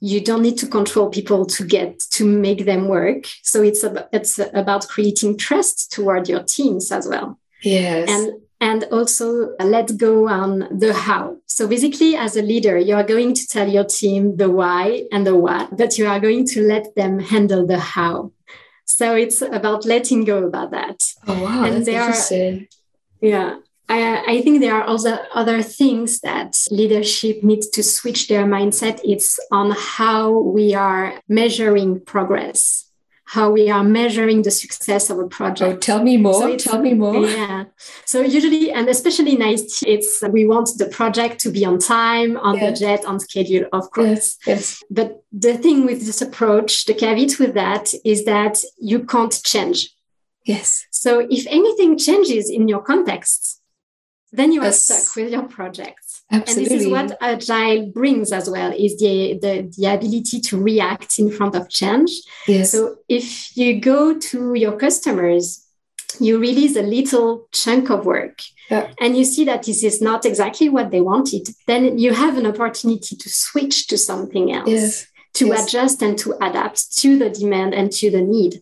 you 0.00 0.20
don't 0.20 0.42
need 0.42 0.56
to 0.58 0.66
control 0.66 1.10
people 1.10 1.44
to 1.44 1.64
get 1.64 2.00
to 2.12 2.24
make 2.24 2.64
them 2.64 2.88
work. 2.88 3.26
So 3.42 3.62
it's 3.62 3.82
about, 3.84 4.08
it's 4.12 4.38
about 4.38 4.88
creating 4.88 5.36
trust 5.36 5.92
toward 5.92 6.28
your 6.28 6.42
teams 6.42 6.90
as 6.90 7.06
well. 7.06 7.38
Yes. 7.62 8.08
And 8.08 8.40
and 8.62 8.84
also 8.92 9.54
let 9.58 9.96
go 9.96 10.28
on 10.28 10.68
the 10.78 10.92
how. 10.92 11.38
So 11.46 11.66
basically, 11.66 12.14
as 12.14 12.36
a 12.36 12.42
leader, 12.42 12.76
you 12.78 12.94
are 12.94 13.02
going 13.02 13.34
to 13.34 13.46
tell 13.46 13.68
your 13.68 13.84
team 13.84 14.36
the 14.36 14.50
why 14.50 15.04
and 15.10 15.26
the 15.26 15.34
what, 15.34 15.76
but 15.76 15.96
you 15.96 16.06
are 16.06 16.20
going 16.20 16.46
to 16.48 16.62
let 16.62 16.94
them 16.94 17.18
handle 17.18 17.66
the 17.66 17.78
how. 17.78 18.32
So 18.84 19.14
it's 19.14 19.40
about 19.40 19.86
letting 19.86 20.24
go 20.24 20.44
about 20.44 20.72
that. 20.72 21.02
Oh 21.26 21.42
wow, 21.42 21.64
and 21.64 21.76
that's 21.76 21.88
interesting. 21.88 22.62
Are, 22.62 22.79
yeah. 23.20 23.56
I, 23.90 24.36
I 24.36 24.40
think 24.42 24.60
there 24.60 24.74
are 24.74 24.84
also 24.84 25.18
other 25.34 25.62
things 25.62 26.20
that 26.20 26.56
leadership 26.70 27.42
needs 27.42 27.68
to 27.70 27.82
switch 27.82 28.28
their 28.28 28.44
mindset. 28.44 29.00
It's 29.02 29.38
on 29.50 29.72
how 29.76 30.38
we 30.38 30.74
are 30.74 31.20
measuring 31.28 32.00
progress, 32.00 32.88
how 33.24 33.50
we 33.50 33.68
are 33.68 33.82
measuring 33.82 34.42
the 34.42 34.52
success 34.52 35.10
of 35.10 35.18
a 35.18 35.26
project. 35.26 35.74
Oh, 35.74 35.76
tell 35.78 36.04
me 36.04 36.16
more. 36.16 36.40
So 36.40 36.56
tell 36.56 36.80
me 36.80 36.94
more. 36.94 37.26
Yeah. 37.26 37.64
So 38.04 38.20
usually, 38.20 38.70
and 38.70 38.88
especially 38.88 39.34
in 39.34 39.42
IT, 39.42 39.82
it's 39.82 40.22
we 40.30 40.46
want 40.46 40.70
the 40.78 40.86
project 40.86 41.40
to 41.40 41.50
be 41.50 41.64
on 41.64 41.80
time, 41.80 42.36
on 42.36 42.58
yeah. 42.58 42.70
budget, 42.70 43.04
on 43.04 43.18
schedule, 43.18 43.66
of 43.72 43.90
course. 43.90 44.38
Yes, 44.46 44.46
yes. 44.46 44.84
But 44.88 45.24
the 45.32 45.58
thing 45.58 45.84
with 45.84 46.06
this 46.06 46.22
approach, 46.22 46.84
the 46.84 46.94
caveat 46.94 47.40
with 47.40 47.54
that 47.54 47.92
is 48.04 48.24
that 48.24 48.62
you 48.78 49.02
can't 49.04 49.36
change. 49.42 49.90
Yes. 50.44 50.86
So 50.90 51.26
if 51.30 51.46
anything 51.48 51.98
changes 51.98 52.50
in 52.50 52.68
your 52.68 52.80
context, 52.80 53.60
then 54.32 54.52
you 54.52 54.60
are 54.60 54.66
yes. 54.66 54.84
stuck 54.84 55.16
with 55.16 55.32
your 55.32 55.42
project. 55.42 55.98
Absolutely. 56.30 56.62
And 56.62 56.72
this 56.72 56.86
is 56.86 56.88
what 56.88 57.18
agile 57.20 57.86
brings 57.86 58.32
as 58.32 58.48
well 58.48 58.72
is 58.72 58.96
the, 58.98 59.38
the, 59.42 59.72
the 59.76 59.86
ability 59.86 60.40
to 60.40 60.62
react 60.62 61.18
in 61.18 61.30
front 61.30 61.56
of 61.56 61.68
change. 61.68 62.12
Yes. 62.46 62.70
So 62.70 62.96
if 63.08 63.56
you 63.56 63.80
go 63.80 64.16
to 64.16 64.54
your 64.54 64.76
customers, 64.76 65.66
you 66.20 66.38
release 66.38 66.76
a 66.76 66.82
little 66.82 67.48
chunk 67.52 67.90
of 67.90 68.06
work 68.06 68.40
yeah. 68.70 68.92
and 69.00 69.16
you 69.16 69.24
see 69.24 69.44
that 69.44 69.64
this 69.64 69.82
is 69.82 70.00
not 70.00 70.24
exactly 70.24 70.68
what 70.68 70.90
they 70.90 71.00
wanted, 71.00 71.48
then 71.66 71.98
you 71.98 72.14
have 72.14 72.38
an 72.38 72.46
opportunity 72.46 73.16
to 73.16 73.28
switch 73.28 73.88
to 73.88 73.98
something 73.98 74.52
else, 74.52 74.68
yes. 74.68 75.06
to 75.34 75.48
yes. 75.48 75.66
adjust 75.66 76.02
and 76.02 76.18
to 76.18 76.34
adapt 76.36 76.96
to 76.98 77.18
the 77.18 77.30
demand 77.30 77.74
and 77.74 77.90
to 77.92 78.10
the 78.10 78.22
need. 78.22 78.60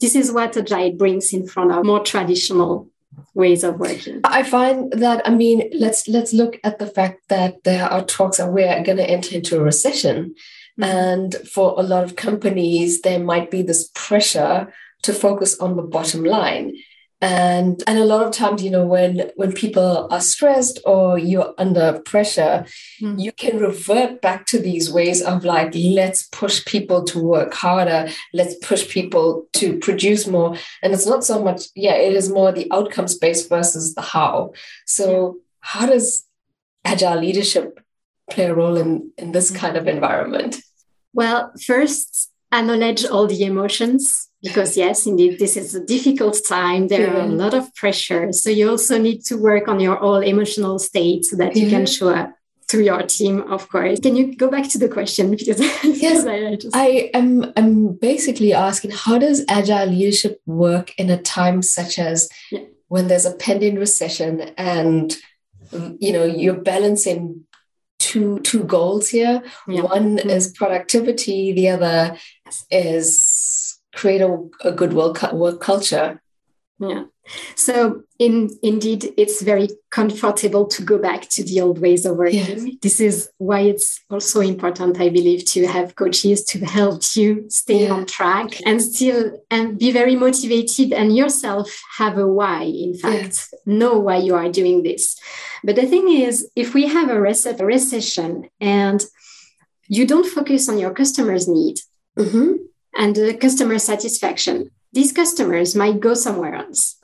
This 0.00 0.14
is 0.14 0.32
what 0.32 0.56
agile 0.56 0.92
brings 0.92 1.32
in 1.32 1.46
front 1.46 1.72
of 1.72 1.84
more 1.84 2.00
traditional 2.00 2.88
ways 3.34 3.64
of 3.64 3.78
working. 3.78 4.20
I 4.24 4.42
find 4.42 4.92
that 4.92 5.26
i 5.26 5.30
mean 5.30 5.70
let's 5.72 6.08
let's 6.08 6.32
look 6.32 6.58
at 6.64 6.78
the 6.78 6.86
fact 6.86 7.28
that 7.28 7.62
there 7.64 7.84
are 7.84 8.04
talks 8.04 8.38
and 8.38 8.52
we're 8.52 8.82
going 8.82 8.98
to 8.98 9.10
enter 9.10 9.34
into 9.34 9.56
a 9.58 9.62
recession. 9.62 10.34
Mm-hmm. 10.80 10.96
and 10.98 11.34
for 11.48 11.74
a 11.78 11.82
lot 11.82 12.04
of 12.04 12.16
companies 12.16 13.02
there 13.02 13.18
might 13.18 13.50
be 13.50 13.60
this 13.60 13.90
pressure 13.94 14.72
to 15.02 15.12
focus 15.12 15.58
on 15.58 15.76
the 15.76 15.82
bottom 15.82 16.24
line 16.24 16.76
and 17.20 17.82
and 17.86 17.98
a 17.98 18.04
lot 18.04 18.26
of 18.26 18.32
times 18.32 18.62
you 18.62 18.70
know 18.70 18.86
when 18.86 19.30
when 19.36 19.52
people 19.52 20.08
are 20.10 20.20
stressed 20.20 20.80
or 20.86 21.18
you're 21.18 21.54
under 21.58 22.00
pressure 22.00 22.64
mm. 23.00 23.20
you 23.20 23.30
can 23.32 23.58
revert 23.58 24.22
back 24.22 24.46
to 24.46 24.58
these 24.58 24.90
ways 24.90 25.20
of 25.20 25.44
like 25.44 25.72
let's 25.74 26.28
push 26.28 26.64
people 26.64 27.04
to 27.04 27.22
work 27.22 27.52
harder. 27.52 28.08
Let's 28.32 28.54
push 28.66 28.88
people 28.88 29.46
to 29.54 29.78
produce 29.78 30.26
more. 30.26 30.56
And 30.82 30.94
it's 30.94 31.06
not 31.06 31.24
so 31.24 31.42
much 31.42 31.64
yeah 31.74 31.94
it 31.94 32.14
is 32.14 32.30
more 32.30 32.52
the 32.52 32.68
outcomes 32.72 33.18
based 33.18 33.48
versus 33.50 33.94
the 33.94 34.02
how. 34.02 34.52
So 34.86 35.38
how 35.60 35.86
does 35.86 36.24
agile 36.86 37.20
leadership 37.20 37.80
play 38.30 38.46
a 38.46 38.54
role 38.54 38.78
in 38.78 39.12
in 39.18 39.32
this 39.32 39.50
kind 39.50 39.76
of 39.76 39.86
environment? 39.86 40.56
Well 41.12 41.52
first 41.66 42.30
acknowledge 42.50 43.04
all 43.04 43.26
the 43.26 43.44
emotions 43.44 44.29
because 44.42 44.76
yes 44.76 45.06
indeed 45.06 45.38
this 45.38 45.56
is 45.56 45.74
a 45.74 45.84
difficult 45.84 46.38
time. 46.48 46.88
There 46.88 47.06
yeah. 47.06 47.16
are 47.16 47.20
a 47.20 47.26
lot 47.26 47.54
of 47.54 47.74
pressure. 47.74 48.32
So 48.32 48.50
you 48.50 48.70
also 48.70 48.98
need 48.98 49.24
to 49.26 49.36
work 49.36 49.68
on 49.68 49.80
your 49.80 49.96
whole 49.96 50.22
emotional 50.22 50.78
state 50.78 51.24
so 51.24 51.36
that 51.36 51.56
you 51.56 51.68
can 51.68 51.86
show 51.86 52.10
up 52.10 52.34
to 52.68 52.82
your 52.82 53.02
team 53.02 53.40
of 53.52 53.68
course. 53.68 54.00
Can 54.00 54.16
you 54.16 54.36
go 54.36 54.50
back 54.50 54.68
to 54.70 54.78
the 54.78 54.88
question? 54.88 55.30
Because 55.36 55.60
yes. 55.82 56.26
I, 56.26 56.56
just... 56.56 56.76
I 56.76 57.10
am 57.14 57.52
i'm 57.56 57.94
basically 57.94 58.52
asking 58.52 58.92
how 58.92 59.18
does 59.18 59.44
agile 59.48 59.86
leadership 59.86 60.40
work 60.46 60.94
in 60.98 61.10
a 61.10 61.20
time 61.20 61.62
such 61.62 61.98
as 61.98 62.28
yeah. 62.50 62.60
when 62.88 63.08
there's 63.08 63.26
a 63.26 63.34
pending 63.34 63.76
recession 63.76 64.40
and 64.56 65.16
you 65.98 66.12
know 66.12 66.24
you're 66.24 66.60
balancing 66.60 67.44
two 68.00 68.40
two 68.40 68.64
goals 68.64 69.08
here? 69.10 69.42
One 69.66 70.16
mm-hmm. 70.16 70.30
is 70.30 70.52
productivity 70.52 71.52
the 71.52 71.68
other 71.68 72.16
is 72.70 73.69
create 73.94 74.20
a, 74.20 74.48
a 74.64 74.72
good 74.72 74.92
work, 74.92 75.32
work 75.32 75.60
culture. 75.60 76.20
Yeah. 76.78 77.04
So 77.54 78.02
in 78.18 78.50
indeed, 78.62 79.12
it's 79.16 79.42
very 79.42 79.68
comfortable 79.90 80.66
to 80.66 80.82
go 80.82 80.98
back 80.98 81.28
to 81.30 81.44
the 81.44 81.60
old 81.60 81.78
ways 81.78 82.06
of 82.06 82.16
working. 82.16 82.66
Yes. 82.66 82.76
This 82.80 83.00
is 83.00 83.30
why 83.36 83.60
it's 83.60 84.00
also 84.08 84.40
important, 84.40 85.00
I 85.00 85.10
believe, 85.10 85.44
to 85.46 85.66
have 85.66 85.94
coaches 85.94 86.42
to 86.44 86.64
help 86.64 87.02
you 87.14 87.44
stay 87.48 87.84
yeah. 87.84 87.92
on 87.92 88.06
track 88.06 88.60
and 88.66 88.80
still 88.82 89.44
and 89.50 89.78
be 89.78 89.92
very 89.92 90.16
motivated 90.16 90.92
and 90.92 91.14
yourself 91.14 91.70
have 91.98 92.16
a 92.16 92.26
why, 92.26 92.62
in 92.62 92.94
fact, 92.94 93.24
yes. 93.24 93.54
know 93.66 93.98
why 93.98 94.16
you 94.16 94.34
are 94.34 94.50
doing 94.50 94.82
this. 94.82 95.18
But 95.62 95.76
the 95.76 95.86
thing 95.86 96.08
is, 96.10 96.50
if 96.56 96.72
we 96.72 96.86
have 96.86 97.10
a, 97.10 97.20
reset, 97.20 97.60
a 97.60 97.66
recession 97.66 98.48
and 98.60 99.04
you 99.86 100.06
don't 100.06 100.26
focus 100.26 100.68
on 100.68 100.78
your 100.78 100.94
customers' 100.94 101.46
need, 101.46 101.76
mm-hmm 102.18 102.54
and 102.94 103.14
the 103.14 103.34
customer 103.34 103.78
satisfaction, 103.78 104.70
these 104.92 105.12
customers 105.12 105.74
might 105.74 106.00
go 106.00 106.14
somewhere 106.14 106.54
else. 106.54 106.96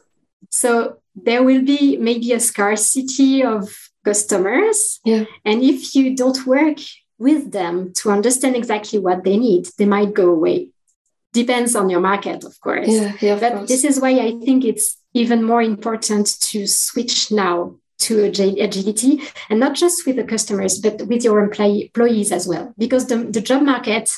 So 0.51 0.99
there 1.15 1.43
will 1.43 1.63
be 1.63 1.97
maybe 1.97 2.33
a 2.33 2.41
scarcity 2.41 3.43
of 3.43 3.75
customers. 4.05 5.01
Yeah. 5.05 5.25
And 5.45 5.63
if 5.63 5.95
you 5.95 6.17
don't 6.17 6.47
work 6.47 6.79
with 7.19 7.53
them 7.53 7.93
to 7.95 8.11
understand 8.11 8.57
exactly 8.57 8.99
what 8.99 9.25
they 9.25 9.37
need, 9.37 9.69
they 9.79 9.87
might 9.87 10.15
go 10.15 10.31
away. 10.31 10.71
Depends 11.33 11.75
on 11.77 11.91
your 11.91 12.01
market, 12.01 12.45
of 12.45 12.59
course. 12.61 12.89
Yeah, 12.89 13.13
yeah 13.21 13.39
but 13.39 13.53
course. 13.53 13.69
this 13.69 13.85
is 13.85 14.01
why 14.01 14.13
I 14.19 14.39
think 14.45 14.65
it's 14.65 14.97
even 15.13 15.43
more 15.43 15.63
important 15.63 16.41
to 16.41 16.67
switch 16.67 17.31
now 17.31 17.77
to 17.99 18.25
agility 18.25 19.23
and 19.49 19.59
not 19.59 19.75
just 19.75 20.07
with 20.07 20.17
the 20.17 20.25
customers, 20.25 20.79
but 20.79 21.07
with 21.07 21.25
your 21.25 21.41
employees 21.41 22.31
as 22.33 22.47
well. 22.47 22.75
Because 22.77 23.07
the, 23.07 23.17
the 23.17 23.41
job 23.41 23.63
market 23.63 24.13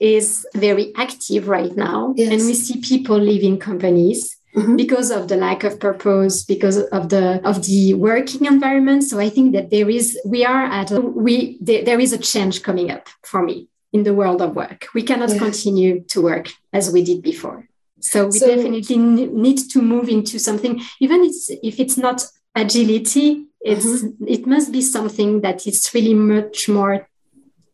is 0.00 0.46
very 0.54 0.92
active 0.96 1.48
right 1.48 1.74
now. 1.76 2.14
Yes. 2.16 2.32
And 2.32 2.40
we 2.46 2.54
see 2.54 2.80
people 2.80 3.18
leaving 3.18 3.58
companies. 3.58 4.38
Mm-hmm. 4.56 4.76
because 4.76 5.10
of 5.10 5.28
the 5.28 5.36
lack 5.36 5.62
of 5.62 5.78
purpose 5.78 6.42
because 6.42 6.78
of 6.78 7.10
the 7.10 7.38
of 7.46 7.66
the 7.66 7.92
working 7.92 8.46
environment 8.46 9.04
so 9.04 9.20
i 9.20 9.28
think 9.28 9.52
that 9.52 9.68
there 9.68 9.90
is 9.90 10.18
we 10.24 10.42
are 10.42 10.64
at 10.64 10.90
a, 10.90 11.02
we 11.02 11.58
there, 11.60 11.84
there 11.84 12.00
is 12.00 12.14
a 12.14 12.18
change 12.18 12.62
coming 12.62 12.90
up 12.90 13.08
for 13.22 13.42
me 13.42 13.68
in 13.92 14.04
the 14.04 14.14
world 14.14 14.40
of 14.40 14.56
work 14.56 14.86
we 14.94 15.02
cannot 15.02 15.28
yeah. 15.28 15.38
continue 15.38 16.00
to 16.04 16.22
work 16.22 16.48
as 16.72 16.90
we 16.90 17.04
did 17.04 17.20
before 17.20 17.68
so 18.00 18.24
we 18.24 18.38
so, 18.38 18.46
definitely 18.46 18.96
need 18.96 19.58
to 19.58 19.82
move 19.82 20.08
into 20.08 20.38
something 20.38 20.80
even 20.98 21.22
it's, 21.24 21.50
if 21.62 21.78
it's 21.78 21.98
not 21.98 22.24
agility 22.56 23.44
it's 23.60 23.84
mm-hmm. 23.84 24.24
it 24.26 24.46
must 24.46 24.72
be 24.72 24.80
something 24.80 25.42
that 25.42 25.66
is 25.66 25.90
really 25.92 26.14
much 26.14 26.70
more 26.70 27.06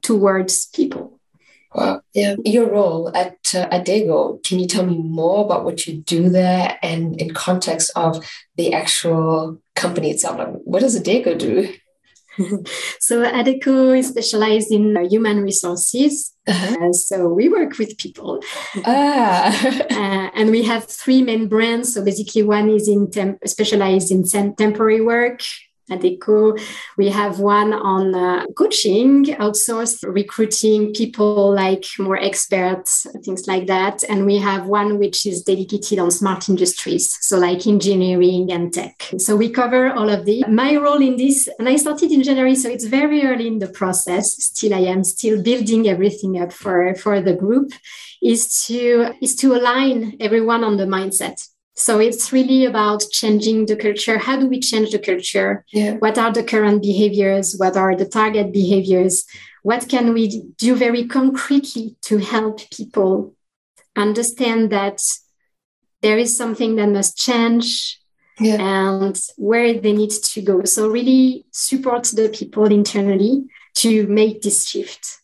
towards 0.03 0.67
people 0.67 1.21
Wow. 1.75 2.03
Yeah. 2.15 2.37
Your 2.45 2.71
role 2.71 3.11
at 3.17 3.37
uh, 3.55 3.69
Adego, 3.69 4.43
can 4.45 4.61
you 4.61 4.67
tell 4.67 4.87
me 4.87 4.99
more 4.99 5.45
about 5.45 5.65
what 5.65 5.87
you 5.87 6.03
do 6.03 6.29
there 6.29 6.79
and 6.83 7.21
in 7.21 7.35
context 7.35 7.91
of 7.97 8.25
the 8.57 8.73
actual 8.73 9.61
company 9.75 10.11
itself? 10.11 10.39
Like, 10.39 10.49
what 10.65 10.81
does 10.81 10.99
Adego 10.99 11.37
do? 11.37 11.75
so 13.01 13.23
Adecco 13.23 13.97
is 13.97 14.09
specialized 14.09 14.73
in 14.73 14.97
uh, 14.97 15.09
human 15.09 15.43
resources. 15.43 16.33
Uh-huh. 16.47 16.89
Uh, 16.89 16.93
so 16.93 17.29
we 17.29 17.49
work 17.49 17.79
with 17.79 17.97
people. 17.99 18.41
Ah. 18.85 19.81
uh, 19.91 20.31
and 20.35 20.51
we 20.51 20.63
have 20.63 20.85
three 20.85 21.23
main 21.23 21.49
brands. 21.49 21.95
So 21.95 22.05
basically, 22.05 22.43
one 22.43 22.69
is 22.71 22.89
in 22.89 23.11
temp- 23.11 23.47
specialized 23.47 24.11
in 24.11 24.25
temporary 24.55 25.01
work. 25.01 25.41
Adecco. 25.91 26.59
We 26.97 27.09
have 27.11 27.41
one 27.41 27.73
on 27.73 28.15
uh, 28.15 28.47
coaching, 28.57 29.27
outsourced 29.27 30.03
recruiting 30.03 30.95
people 30.95 31.53
like 31.55 31.85
more 31.99 32.19
experts, 32.19 33.07
things 33.25 33.47
like 33.47 33.67
that. 33.67 34.03
And 34.09 34.25
we 34.25 34.39
have 34.39 34.67
one 34.67 34.99
which 34.99 35.27
is 35.27 35.43
dedicated 35.43 35.99
on 35.99 36.11
smart 36.11 36.49
industries, 36.49 37.17
so 37.21 37.39
like 37.39 37.67
engineering 37.67 38.51
and 38.51 38.73
tech. 38.73 39.11
So 39.19 39.37
we 39.37 39.51
cover 39.51 39.91
all 39.93 40.09
of 40.09 40.25
these. 40.25 40.45
My 40.49 40.77
role 40.77 41.03
in 41.03 41.17
this, 41.17 41.49
and 41.59 41.69
I 41.69 41.77
started 41.77 42.11
in 42.11 42.23
January, 42.23 42.55
so 42.55 42.69
it's 42.69 42.87
very 42.87 43.25
early 43.25 43.47
in 43.47 43.59
the 43.59 43.69
process. 43.69 44.33
Still, 44.43 44.75
I 44.75 44.81
am 44.81 45.05
still 45.05 45.43
building 45.43 45.89
everything 45.89 46.41
up 46.41 46.53
for, 46.53 46.95
for 46.95 47.21
the 47.21 47.35
group. 47.35 47.73
Is 48.23 48.65
to 48.69 49.13
is 49.21 49.37
to 49.37 49.55
align 49.55 50.17
everyone 50.19 50.65
on 50.65 50.79
the 50.79 50.87
mindset 50.87 51.47
so 51.75 51.99
it's 51.99 52.33
really 52.33 52.65
about 52.65 53.05
changing 53.11 53.67
the 53.67 53.77
culture. 53.77 54.19
How 54.19 54.39
do 54.39 54.47
we 54.47 54.61
change 54.61 54.91
the 54.91 54.99
culture? 54.99 55.65
Yeah. 55.73 55.95
What 55.95 56.19
are 56.19 56.33
the 56.33 56.45
current 56.45 56.83
behaviors? 56.83 57.57
What 57.57 57.77
are 57.77 57.97
the 57.97 58.07
target 58.07 58.53
behaviors? 58.53 59.25
What 59.63 59.89
can 59.89 60.13
we 60.13 60.43
do 60.57 60.77
very 60.77 61.07
concretely 61.07 61.97
to 62.03 62.19
help 62.19 62.61
people 62.71 63.35
understand 63.97 64.71
that 64.71 65.03
there 66.01 66.19
is 66.19 66.37
something 66.37 66.77
that 66.77 66.91
must 66.91 67.17
change 67.17 68.01
yeah. 68.39 68.57
and 68.61 69.21
where 69.37 69.75
they 69.75 69.93
need 69.93 70.11
to 70.11 70.43
go? 70.43 70.65
So 70.65 70.89
really 70.89 71.47
support 71.51 72.05
the 72.05 72.29
people 72.29 72.67
internally 72.67 73.45
to 73.77 74.07
make 74.07 74.43
this 74.43 74.69
shift 74.69 75.19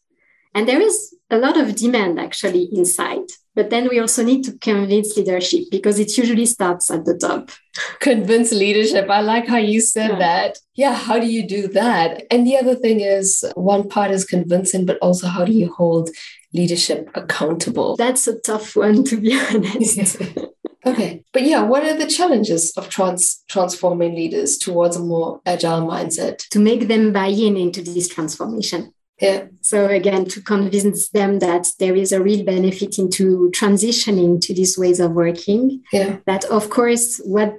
And 0.54 0.66
there 0.66 0.80
is 0.80 1.14
a 1.30 1.38
lot 1.38 1.56
of 1.56 1.76
demand 1.76 2.18
actually 2.18 2.68
inside. 2.72 3.30
But 3.54 3.70
then 3.70 3.88
we 3.88 3.98
also 3.98 4.22
need 4.22 4.44
to 4.44 4.56
convince 4.58 5.16
leadership 5.16 5.64
because 5.70 5.98
it 5.98 6.16
usually 6.16 6.46
starts 6.46 6.90
at 6.90 7.04
the 7.04 7.18
top. 7.18 7.50
Convince 7.98 8.52
leadership. 8.52 9.10
I 9.10 9.20
like 9.20 9.48
how 9.48 9.56
you 9.56 9.80
said 9.80 10.10
yeah. 10.10 10.18
that. 10.18 10.58
Yeah, 10.74 10.94
how 10.94 11.18
do 11.18 11.26
you 11.26 11.46
do 11.46 11.66
that? 11.68 12.24
And 12.30 12.46
the 12.46 12.56
other 12.56 12.76
thing 12.76 13.00
is 13.00 13.44
one 13.56 13.88
part 13.88 14.12
is 14.12 14.24
convincing, 14.24 14.86
but 14.86 14.98
also 14.98 15.26
how 15.26 15.44
do 15.44 15.52
you 15.52 15.72
hold 15.72 16.10
leadership 16.52 17.10
accountable? 17.14 17.96
That's 17.96 18.28
a 18.28 18.38
tough 18.38 18.76
one, 18.76 19.02
to 19.04 19.16
be 19.16 19.38
honest. 19.50 20.16
okay. 20.86 21.24
But 21.32 21.42
yeah, 21.42 21.62
what 21.62 21.84
are 21.84 21.96
the 21.96 22.06
challenges 22.06 22.72
of 22.76 22.88
trans- 22.88 23.42
transforming 23.48 24.14
leaders 24.14 24.58
towards 24.58 24.96
a 24.96 25.00
more 25.00 25.40
agile 25.44 25.86
mindset? 25.86 26.48
To 26.50 26.60
make 26.60 26.86
them 26.86 27.12
buy 27.12 27.28
in 27.28 27.56
into 27.56 27.82
this 27.82 28.08
transformation. 28.08 28.92
Yeah. 29.20 29.46
So 29.60 29.86
again, 29.86 30.24
to 30.26 30.40
convince 30.40 31.10
them 31.10 31.40
that 31.40 31.68
there 31.78 31.94
is 31.94 32.12
a 32.12 32.22
real 32.22 32.44
benefit 32.44 32.98
into 32.98 33.50
transitioning 33.54 34.40
to 34.42 34.54
these 34.54 34.78
ways 34.78 34.98
of 34.98 35.12
working. 35.12 35.82
Yeah. 35.92 36.16
That 36.26 36.44
of 36.46 36.70
course 36.70 37.20
what 37.24 37.54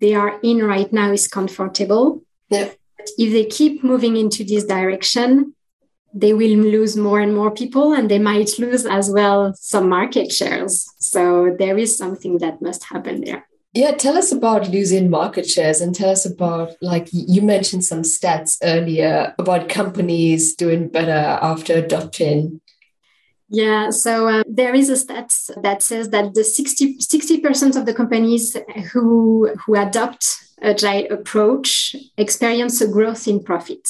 they 0.00 0.14
are 0.14 0.38
in 0.42 0.64
right 0.64 0.92
now 0.92 1.12
is 1.12 1.28
comfortable. 1.28 2.22
Yeah. 2.50 2.70
But 2.96 3.08
if 3.18 3.32
they 3.32 3.44
keep 3.44 3.84
moving 3.84 4.16
into 4.16 4.44
this 4.44 4.64
direction, 4.64 5.54
they 6.12 6.32
will 6.32 6.56
lose 6.56 6.96
more 6.96 7.20
and 7.20 7.34
more 7.34 7.50
people 7.50 7.92
and 7.92 8.10
they 8.10 8.20
might 8.20 8.58
lose 8.58 8.86
as 8.86 9.10
well 9.10 9.52
some 9.58 9.88
market 9.88 10.32
shares. 10.32 10.86
So 10.98 11.54
there 11.58 11.76
is 11.76 11.96
something 11.96 12.38
that 12.38 12.62
must 12.62 12.84
happen 12.84 13.22
there. 13.24 13.46
Yeah, 13.74 13.90
tell 13.90 14.16
us 14.16 14.30
about 14.30 14.68
losing 14.68 15.10
market 15.10 15.48
shares 15.48 15.80
and 15.80 15.92
tell 15.92 16.10
us 16.10 16.24
about, 16.24 16.76
like, 16.80 17.08
you 17.10 17.42
mentioned 17.42 17.84
some 17.84 18.02
stats 18.02 18.56
earlier 18.62 19.34
about 19.36 19.68
companies 19.68 20.54
doing 20.54 20.88
better 20.88 21.38
after 21.42 21.74
adopting. 21.74 22.60
Yeah, 23.48 23.90
so 23.90 24.28
uh, 24.28 24.42
there 24.48 24.74
is 24.74 24.88
a 24.90 24.96
stat 24.96 25.32
that 25.60 25.82
says 25.82 26.10
that 26.10 26.34
the 26.34 26.44
60, 26.44 27.40
percent 27.40 27.74
of 27.74 27.84
the 27.84 27.94
companies 27.94 28.56
who, 28.92 29.52
who 29.66 29.74
adopt 29.74 30.36
a 30.62 30.68
agile 30.68 31.06
approach 31.10 31.96
experience 32.16 32.80
a 32.80 32.86
growth 32.88 33.26
in 33.26 33.42
profit. 33.42 33.88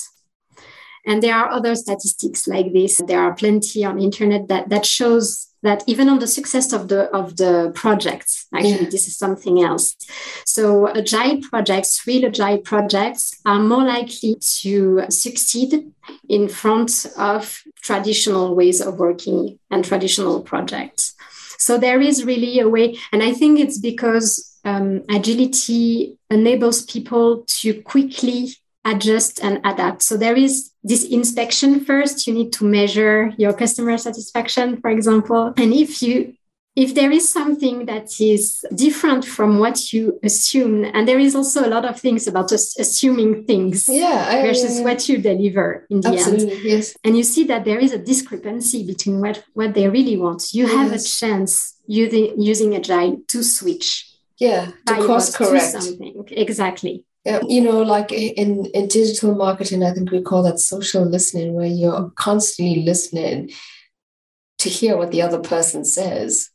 And 1.06 1.22
there 1.22 1.34
are 1.34 1.50
other 1.50 1.74
statistics 1.74 2.48
like 2.48 2.72
this. 2.72 3.02
There 3.06 3.20
are 3.20 3.34
plenty 3.34 3.84
on 3.84 4.00
internet 4.00 4.48
that, 4.48 4.70
that 4.70 4.86
shows 4.86 5.53
that 5.64 5.82
even 5.86 6.08
on 6.10 6.18
the 6.18 6.26
success 6.26 6.72
of 6.72 6.88
the 6.88 7.10
of 7.10 7.36
the 7.36 7.72
projects 7.74 8.46
actually 8.54 8.84
yeah. 8.84 8.90
this 8.90 9.08
is 9.08 9.16
something 9.16 9.62
else 9.62 9.96
so 10.44 10.88
agile 10.88 11.40
projects 11.40 12.06
real 12.06 12.26
agile 12.26 12.58
projects 12.58 13.40
are 13.44 13.58
more 13.58 13.84
likely 13.84 14.36
to 14.60 15.02
succeed 15.08 15.90
in 16.28 16.48
front 16.48 17.06
of 17.18 17.62
traditional 17.82 18.54
ways 18.54 18.80
of 18.80 18.98
working 18.98 19.58
and 19.70 19.84
traditional 19.84 20.40
projects 20.40 21.14
so 21.58 21.78
there 21.78 22.00
is 22.00 22.24
really 22.24 22.60
a 22.60 22.68
way 22.68 22.96
and 23.10 23.22
i 23.22 23.32
think 23.32 23.58
it's 23.58 23.78
because 23.78 24.50
um, 24.66 25.02
agility 25.10 26.16
enables 26.30 26.84
people 26.86 27.44
to 27.46 27.82
quickly 27.82 28.48
adjust 28.84 29.42
and 29.42 29.60
adapt. 29.64 30.02
So 30.02 30.16
there 30.16 30.36
is 30.36 30.70
this 30.82 31.04
inspection 31.04 31.84
first. 31.84 32.26
You 32.26 32.34
need 32.34 32.52
to 32.54 32.64
measure 32.64 33.32
your 33.38 33.52
customer 33.52 33.96
satisfaction, 33.98 34.80
for 34.80 34.90
example. 34.90 35.54
And 35.56 35.72
if 35.72 36.02
you 36.02 36.34
if 36.76 36.94
there 36.96 37.12
is 37.12 37.32
something 37.32 37.86
that 37.86 38.20
is 38.20 38.64
different 38.74 39.24
from 39.24 39.60
what 39.60 39.92
you 39.92 40.18
assume, 40.24 40.84
and 40.84 41.06
there 41.06 41.20
is 41.20 41.36
also 41.36 41.64
a 41.64 41.70
lot 41.70 41.84
of 41.84 42.00
things 42.00 42.26
about 42.26 42.48
just 42.48 42.80
assuming 42.80 43.44
things 43.44 43.88
yeah, 43.88 44.26
I, 44.28 44.42
versus 44.42 44.72
yeah, 44.72 44.78
yeah. 44.78 44.84
what 44.84 45.08
you 45.08 45.18
deliver 45.18 45.86
in 45.88 46.00
the 46.00 46.08
Absolutely, 46.08 46.52
end. 46.52 46.64
Yes. 46.64 46.96
And 47.04 47.16
you 47.16 47.22
see 47.22 47.44
that 47.44 47.64
there 47.64 47.78
is 47.78 47.92
a 47.92 47.98
discrepancy 47.98 48.84
between 48.84 49.20
what, 49.20 49.44
what 49.52 49.74
they 49.74 49.88
really 49.88 50.16
want. 50.16 50.52
You 50.52 50.66
yes. 50.66 50.74
have 50.74 50.92
a 50.92 50.98
chance 50.98 51.78
using, 51.86 52.40
using 52.40 52.74
Agile 52.74 53.22
to 53.28 53.44
switch. 53.44 54.10
Yeah, 54.38 54.72
to 54.86 54.94
course 55.06 55.34
correct. 55.36 55.80
Something. 55.80 56.24
Exactly. 56.32 57.04
You 57.24 57.62
know, 57.62 57.80
like 57.82 58.12
in, 58.12 58.66
in 58.66 58.88
digital 58.88 59.34
marketing, 59.34 59.82
I 59.82 59.92
think 59.92 60.10
we 60.10 60.20
call 60.20 60.42
that 60.42 60.58
social 60.58 61.04
listening, 61.04 61.54
where 61.54 61.66
you're 61.66 62.10
constantly 62.16 62.82
listening 62.82 63.50
to 64.58 64.68
hear 64.68 64.96
what 64.96 65.10
the 65.10 65.22
other 65.22 65.40
person 65.40 65.84
says 65.84 66.50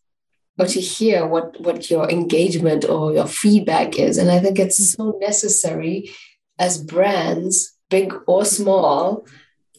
or 0.59 0.67
to 0.67 0.79
hear 0.79 1.25
what, 1.25 1.59
what 1.61 1.89
your 1.89 2.07
engagement 2.09 2.85
or 2.85 3.13
your 3.13 3.25
feedback 3.25 3.97
is. 3.97 4.17
And 4.17 4.29
I 4.29 4.39
think 4.39 4.59
it's 4.59 4.93
so 4.93 5.17
necessary 5.19 6.11
as 6.59 6.83
brands, 6.83 7.75
big 7.89 8.13
or 8.27 8.45
small, 8.45 9.25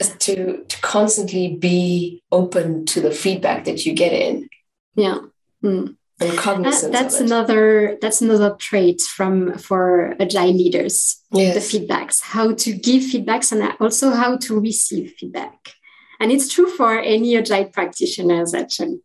to, 0.00 0.64
to 0.64 0.80
constantly 0.80 1.54
be 1.54 2.22
open 2.32 2.84
to 2.86 3.00
the 3.00 3.12
feedback 3.12 3.64
that 3.64 3.86
you 3.86 3.92
get 3.92 4.12
in. 4.12 4.48
Yeah. 4.96 5.18
Mm 5.62 5.96
and 6.20 6.38
cognizant. 6.38 6.92
That, 6.92 7.02
that's 7.02 7.20
another 7.20 7.96
that's 8.00 8.20
another 8.20 8.54
trait 8.58 9.00
from 9.00 9.56
for 9.58 10.14
agile 10.20 10.52
leaders. 10.52 11.16
Yes. 11.32 11.54
The 11.54 11.78
feedbacks, 11.78 12.20
how 12.22 12.54
to 12.54 12.72
give 12.72 13.02
feedbacks, 13.02 13.52
and 13.52 13.74
also 13.80 14.10
how 14.10 14.36
to 14.38 14.60
receive 14.60 15.14
feedback. 15.18 15.72
And 16.18 16.30
it's 16.30 16.52
true 16.52 16.68
for 16.68 16.98
any 16.98 17.36
agile 17.36 17.66
practitioners 17.66 18.54
actually. 18.54 19.00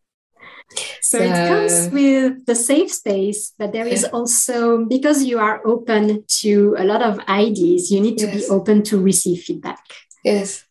So, 1.00 1.18
so 1.18 1.24
it 1.24 1.48
comes 1.48 1.92
with 1.92 2.44
the 2.46 2.54
safe 2.54 2.92
space, 2.92 3.52
but 3.56 3.72
there 3.72 3.86
is 3.86 4.04
also 4.04 4.84
because 4.84 5.22
you 5.22 5.38
are 5.38 5.64
open 5.64 6.24
to 6.40 6.74
a 6.76 6.84
lot 6.84 7.02
of 7.02 7.20
ideas, 7.28 7.90
you 7.90 8.00
need 8.00 8.18
to 8.18 8.26
yes. 8.26 8.34
be 8.34 8.46
open 8.48 8.82
to 8.84 9.00
receive 9.00 9.42
feedback. 9.42 9.78
Yes. 10.24 10.64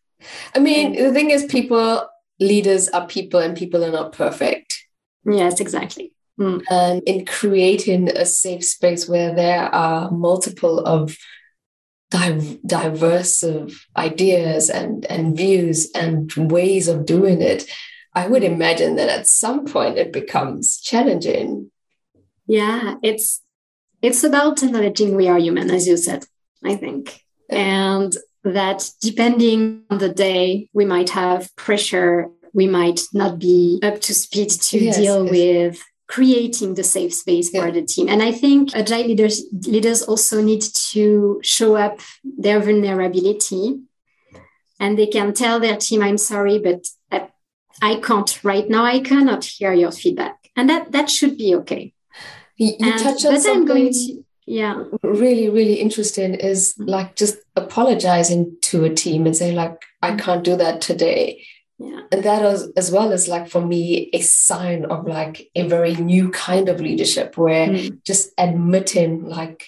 I 0.53 0.60
mean, 0.60 1.01
the 1.01 1.13
thing 1.13 1.31
is, 1.31 1.45
people, 1.45 2.08
leaders 2.39 2.89
are 2.89 3.08
people, 3.08 3.39
and 3.39 3.55
people 3.55 3.84
are 3.86 3.91
not 3.91 4.12
perfect. 4.12 4.86
Yes, 5.25 5.60
exactly. 5.60 6.14
Mm. 6.39 6.63
And 6.69 7.04
in 7.04 7.26
creating 7.26 8.10
a 8.10 8.26
safe 8.26 8.65
space 8.65 9.08
where 9.08 9.34
there 9.34 9.74
are 9.74 10.12
multiple 10.12 10.80
of 10.80 11.17
diverse 12.10 13.43
of 13.43 13.74
ideas 13.98 14.69
and, 14.69 15.06
and 15.06 15.36
views 15.36 15.91
and 15.93 16.32
ways 16.36 16.88
of 16.88 17.06
doing 17.06 17.41
it, 17.41 17.65
I 18.13 18.28
would 18.28 18.43
imagine 18.43 18.95
that 18.95 19.10
at 19.10 19.28
some 19.28 19.65
point 19.65 19.98
it 19.98 20.13
becomes 20.13 20.80
challenging. 20.80 21.71
Yeah, 22.48 22.95
it's 23.04 23.41
it's 24.02 24.24
about 24.24 24.62
acknowledging 24.62 25.15
we 25.15 25.28
are 25.28 25.39
human, 25.39 25.71
as 25.71 25.88
you 25.88 25.98
said, 25.98 26.26
I 26.63 26.76
think. 26.76 27.21
And 27.50 28.15
that 28.43 28.89
depending 29.02 29.84
on 29.89 29.98
the 29.98 30.10
day, 30.10 30.69
we 30.74 30.86
might 30.86 31.10
have 31.10 31.54
pressure, 31.56 32.30
we 32.54 32.67
might 32.67 33.02
not 33.13 33.39
be 33.39 33.80
up 33.84 34.00
to 34.02 34.13
speed 34.13 34.50
to 34.50 34.78
yes, 34.78 34.98
deal 34.98 35.26
yes. 35.26 35.32
with 35.32 35.84
creating 36.08 36.76
the 36.76 36.84
safe 36.84 37.13
space 37.13 37.54
yeah. 37.54 37.62
for 37.62 37.72
the 37.72 37.82
team. 37.82 38.08
And 38.08 38.22
I 38.22 38.32
think 38.32 38.76
agile 38.76 39.08
leaders 39.08 39.44
leaders 39.68 40.04
also 40.04 40.41
need 40.41 40.62
to 40.91 41.39
show 41.44 41.76
up 41.76 42.00
their 42.24 42.60
vulnerability 42.60 43.80
and 44.80 44.98
they 44.98 45.08
can 45.08 45.34
tell 45.34 45.60
their 45.60 45.78
team, 45.78 46.04
I'm 46.04 46.18
sorry, 46.18 46.60
but 46.60 46.88
I, 47.12 47.30
I 47.82 47.96
can't 47.96 48.44
right 48.44 48.70
now. 48.70 48.84
I 48.84 49.00
cannot 49.00 49.46
hear 49.46 49.74
your 49.74 49.91
feedback. 49.91 50.38
And 50.56 50.70
that 50.70 50.91
that 50.91 51.10
should 51.10 51.38
be 51.38 51.56
okay. 51.56 51.94
You, 52.58 52.74
you 52.80 52.91
and, 52.91 53.02
touch 53.02 53.26
on 53.26 53.39
something 53.39 53.52
I'm 53.52 53.65
going 53.65 53.91
to, 53.91 54.24
yeah. 54.46 54.84
really, 55.04 55.50
really 55.50 55.76
interesting 55.76 56.36
is 56.36 56.74
mm-hmm. 56.74 56.89
like 56.89 57.15
just 57.15 57.38
apologizing 57.56 58.58
to 58.63 58.86
a 58.86 58.94
team 58.94 59.26
and 59.26 59.36
say, 59.36 59.52
like, 59.52 59.82
I 60.02 60.12
mm-hmm. 60.12 60.20
can't 60.20 60.44
do 60.44 60.56
that 60.56 60.82
today 60.82 61.46
yeah. 61.77 62.01
And 62.11 62.23
that 62.23 62.41
was 62.41 62.71
as 62.77 62.91
well 62.91 63.11
as 63.11 63.27
like 63.27 63.49
for 63.49 63.61
me 63.61 64.09
a 64.13 64.21
sign 64.21 64.85
of 64.85 65.05
like 65.05 65.49
a 65.55 65.67
very 65.67 65.95
new 65.95 66.29
kind 66.31 66.69
of 66.69 66.79
leadership 66.79 67.38
where 67.38 67.67
mm. 67.67 68.01
just 68.03 68.31
admitting 68.38 69.25
like 69.25 69.67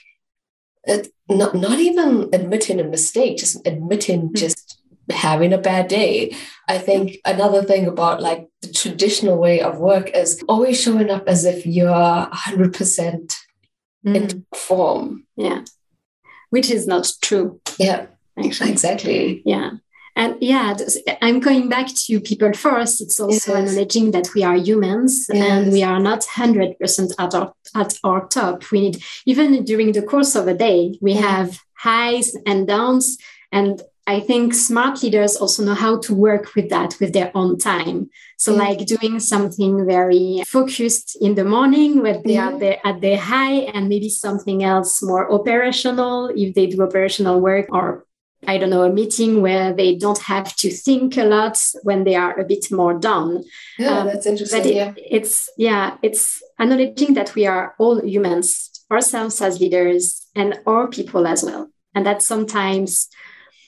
it, 0.85 1.09
not 1.29 1.53
not 1.53 1.79
even 1.79 2.29
admitting 2.31 2.79
a 2.79 2.85
mistake, 2.85 3.37
just 3.37 3.65
admitting 3.67 4.29
mm. 4.29 4.35
just 4.35 4.81
having 5.11 5.51
a 5.51 5.57
bad 5.57 5.89
day. 5.89 6.33
I 6.69 6.77
think 6.77 7.17
another 7.25 7.61
thing 7.63 7.87
about 7.87 8.21
like 8.21 8.47
the 8.61 8.71
traditional 8.71 9.37
way 9.37 9.59
of 9.59 9.79
work 9.79 10.09
is 10.11 10.41
always 10.47 10.81
showing 10.81 11.09
up 11.09 11.27
as 11.27 11.43
if 11.43 11.65
you're 11.65 11.89
100% 11.89 13.37
mm. 14.05 14.15
in 14.15 14.45
form. 14.55 15.25
Yeah. 15.35 15.63
Which 16.51 16.69
is 16.69 16.87
not 16.87 17.11
true. 17.21 17.59
Yeah. 17.77 18.07
Actually. 18.37 18.71
Exactly. 18.71 19.41
Yeah 19.45 19.71
and 20.17 20.35
yeah 20.41 20.75
i'm 21.21 21.39
going 21.39 21.69
back 21.69 21.87
to 21.87 22.19
people 22.19 22.51
first 22.53 22.99
it's 22.99 23.19
also 23.19 23.53
yes. 23.53 23.69
acknowledging 23.69 24.11
that 24.11 24.27
we 24.33 24.43
are 24.43 24.57
humans 24.57 25.27
yes. 25.31 25.49
and 25.49 25.71
we 25.71 25.83
are 25.83 25.99
not 25.99 26.21
100% 26.21 27.13
at 27.19 27.35
our, 27.35 27.53
at 27.75 27.93
our 28.03 28.27
top 28.27 28.69
we 28.71 28.81
need 28.81 29.03
even 29.25 29.63
during 29.63 29.91
the 29.93 30.01
course 30.01 30.35
of 30.35 30.47
a 30.47 30.53
day 30.53 30.97
we 31.01 31.13
yeah. 31.13 31.21
have 31.21 31.59
highs 31.77 32.35
and 32.45 32.67
downs 32.67 33.17
and 33.51 33.81
i 34.07 34.19
think 34.19 34.53
smart 34.53 35.03
leaders 35.03 35.35
also 35.35 35.63
know 35.63 35.75
how 35.75 35.99
to 35.99 36.15
work 36.15 36.55
with 36.55 36.69
that 36.69 36.95
with 36.99 37.13
their 37.13 37.31
own 37.35 37.57
time 37.57 38.09
so 38.37 38.51
yeah. 38.51 38.63
like 38.63 38.79
doing 38.87 39.19
something 39.19 39.85
very 39.85 40.41
focused 40.47 41.15
in 41.21 41.35
the 41.35 41.45
morning 41.45 42.01
when 42.01 42.23
they 42.23 42.33
yeah. 42.33 42.49
are 42.49 42.59
there 42.59 42.79
at 42.83 43.01
their 43.01 43.17
high 43.17 43.59
and 43.75 43.87
maybe 43.87 44.09
something 44.09 44.63
else 44.63 45.03
more 45.03 45.31
operational 45.31 46.31
if 46.35 46.55
they 46.55 46.65
do 46.65 46.81
operational 46.81 47.39
work 47.39 47.67
or 47.69 48.06
I 48.45 48.57
don't 48.57 48.69
know, 48.69 48.83
a 48.83 48.93
meeting 48.93 49.41
where 49.41 49.73
they 49.73 49.95
don't 49.95 50.19
have 50.19 50.55
to 50.57 50.69
think 50.69 51.17
a 51.17 51.23
lot 51.23 51.57
when 51.81 52.03
they 52.03 52.15
are 52.15 52.39
a 52.39 52.45
bit 52.45 52.71
more 52.71 52.93
done. 52.93 53.43
Yeah, 53.79 53.99
um, 53.99 54.07
that's 54.07 54.27
interesting. 54.27 54.59
But 54.59 54.69
it, 54.69 54.75
yeah. 54.75 54.93
it's 54.95 55.49
yeah, 55.57 55.97
it's 56.03 56.41
acknowledging 56.59 57.15
that 57.15 57.33
we 57.33 57.47
are 57.47 57.73
all 57.79 58.05
humans, 58.05 58.69
ourselves 58.91 59.41
as 59.41 59.59
leaders, 59.59 60.27
and 60.35 60.59
our 60.67 60.87
people 60.87 61.25
as 61.25 61.43
well, 61.43 61.69
and 61.95 62.05
that 62.05 62.21
sometimes, 62.21 63.07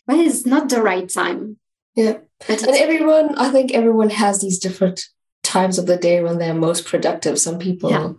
well, 0.07 0.19
it's 0.19 0.45
not 0.45 0.69
the 0.69 0.83
right 0.83 1.09
time. 1.09 1.57
Yeah, 1.95 2.17
and 2.47 2.67
everyone, 2.67 3.35
I 3.39 3.49
think 3.49 3.73
everyone 3.73 4.11
has 4.11 4.41
these 4.41 4.59
different 4.59 5.03
times 5.41 5.79
of 5.79 5.87
the 5.87 5.97
day 5.97 6.21
when 6.21 6.37
they're 6.37 6.53
most 6.53 6.85
productive. 6.85 7.39
Some 7.39 7.57
people. 7.57 7.89
Yeah. 7.89 8.13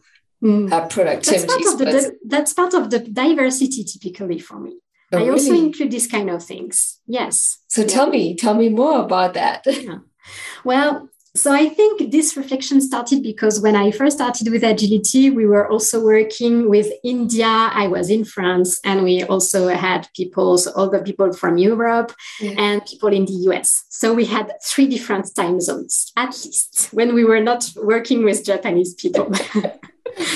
Have 0.71 0.89
productivity. 0.89 1.47
That's 1.47 1.75
part, 1.75 1.75
of 1.75 1.79
the, 1.79 2.17
that's 2.27 2.55
part 2.55 2.73
of 2.73 2.89
the 2.89 2.99
diversity 3.01 3.85
typically 3.85 4.39
for 4.39 4.59
me. 4.59 4.79
Oh, 5.13 5.19
I 5.19 5.29
also 5.29 5.55
include 5.55 5.91
these 5.91 6.07
kind 6.07 6.31
of 6.31 6.45
things. 6.45 7.01
Yes. 7.07 7.59
So 7.69 7.83
yeah. 7.83 7.89
tell 7.89 8.11
me, 8.11 8.37
tell 8.37 8.55
me 8.55 8.69
more 8.69 9.01
about 9.01 9.35
that. 9.35 9.67
Yeah. 9.81 9.99
Well, 10.63 11.09
so 11.37 11.53
I 11.53 11.69
think 11.69 12.11
this 12.11 12.37
reflection 12.37 12.81
started 12.81 13.23
because 13.23 13.61
when 13.61 13.77
I 13.77 13.93
first 13.93 14.17
started 14.17 14.51
with 14.51 14.65
agility, 14.65 15.31
we 15.31 15.47
were 15.47 15.69
also 15.69 16.03
working 16.05 16.69
with 16.69 16.89
India. 17.05 17.47
I 17.47 17.87
was 17.87 18.11
in 18.11 18.25
France, 18.25 18.81
and 18.85 19.05
we 19.05 19.23
also 19.23 19.69
had 19.69 20.09
people, 20.17 20.59
so 20.59 20.73
all 20.73 20.91
the 20.91 20.99
people 20.99 21.33
from 21.33 21.57
Europe 21.57 22.13
yeah. 22.41 22.55
and 22.59 22.85
people 22.85 23.11
in 23.11 23.27
the 23.27 23.39
US. 23.49 23.85
So 23.91 24.13
we 24.13 24.25
had 24.25 24.53
three 24.65 24.89
different 24.89 25.33
time 25.37 25.61
zones, 25.61 26.13
at 26.17 26.31
least, 26.45 26.89
when 26.93 27.15
we 27.15 27.25
were 27.25 27.41
not 27.41 27.71
working 27.77 28.25
with 28.25 28.45
Japanese 28.45 28.95
people. 28.95 29.27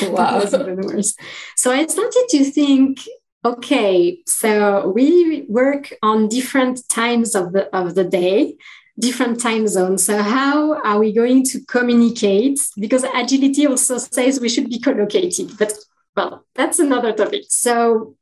wow. 0.03 0.39
that 0.39 0.45
was 0.45 0.55
even 0.55 0.81
worse. 0.81 1.15
So 1.57 1.73
I 1.73 1.87
started 1.87 2.27
to 2.31 2.45
think 2.45 3.01
Okay, 3.45 4.23
so 4.27 4.89
we 4.89 5.45
work 5.49 5.93
on 6.03 6.29
different 6.29 6.89
times 6.89 7.35
of 7.35 7.53
the 7.53 7.65
of 7.77 7.95
the 7.95 8.05
day, 8.05 8.57
different 8.99 9.39
time 9.39 9.69
zones. 9.69 10.07
So 10.07 10.23
how 10.23 10.81
are 10.81 10.99
we 10.99 11.13
going 11.13 11.45
to 11.47 11.61
communicate? 11.67 12.59
Because 12.79 13.05
agility 13.05 13.67
also 13.67 13.99
says 13.99 14.41
we 14.41 14.49
should 14.49 14.71
be 14.71 14.81
co-located, 14.81 15.59
but 15.59 15.75
well, 16.17 16.47
that's 16.55 16.79
another 16.79 17.13
topic. 17.13 17.43
So 17.49 18.17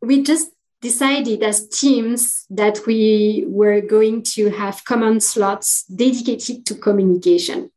we 0.00 0.22
just 0.22 0.52
decided 0.80 1.42
as 1.42 1.68
teams 1.68 2.46
that 2.50 2.86
we 2.86 3.44
were 3.48 3.80
going 3.80 4.22
to 4.34 4.50
have 4.50 4.84
common 4.84 5.18
slots 5.18 5.84
dedicated 5.86 6.66
to 6.66 6.76
communication. 6.76 7.72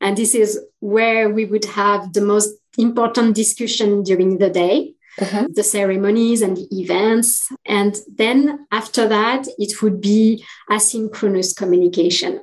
And 0.00 0.16
this 0.16 0.36
is 0.36 0.60
where 0.78 1.30
we 1.30 1.46
would 1.46 1.64
have 1.64 2.12
the 2.12 2.20
most 2.20 2.50
important 2.78 3.34
discussion 3.34 4.04
during 4.04 4.38
the 4.38 4.50
day 4.50 4.95
uh-huh. 5.20 5.48
the 5.52 5.62
ceremonies 5.62 6.42
and 6.42 6.56
the 6.56 6.68
events. 6.72 7.48
And 7.64 7.96
then 8.14 8.66
after 8.70 9.08
that, 9.08 9.46
it 9.58 9.82
would 9.82 10.00
be 10.00 10.44
asynchronous 10.70 11.56
communication 11.56 12.42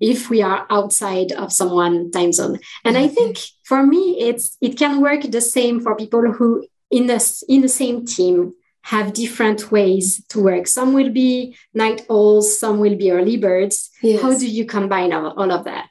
if 0.00 0.30
we 0.30 0.42
are 0.42 0.66
outside 0.70 1.32
of 1.32 1.52
someone 1.52 2.10
time 2.10 2.32
zone. 2.32 2.58
And 2.84 2.96
I 2.96 3.08
think 3.08 3.38
for 3.64 3.84
me, 3.84 4.20
it's 4.20 4.56
it 4.60 4.78
can 4.78 5.00
work 5.00 5.22
the 5.22 5.40
same 5.40 5.80
for 5.80 5.96
people 5.96 6.32
who 6.32 6.66
in 6.90 7.06
the 7.06 7.44
in 7.48 7.62
the 7.62 7.68
same 7.68 8.06
team 8.06 8.54
have 8.82 9.12
different 9.12 9.70
ways 9.70 10.24
to 10.28 10.42
work. 10.42 10.66
Some 10.66 10.94
will 10.94 11.10
be 11.10 11.56
night 11.74 12.06
owls, 12.08 12.58
some 12.58 12.78
will 12.78 12.96
be 12.96 13.10
early 13.10 13.36
birds. 13.36 13.90
Yes. 14.02 14.22
How 14.22 14.38
do 14.38 14.48
you 14.48 14.64
combine 14.64 15.12
all, 15.12 15.32
all 15.32 15.52
of 15.52 15.64
that? 15.64 15.90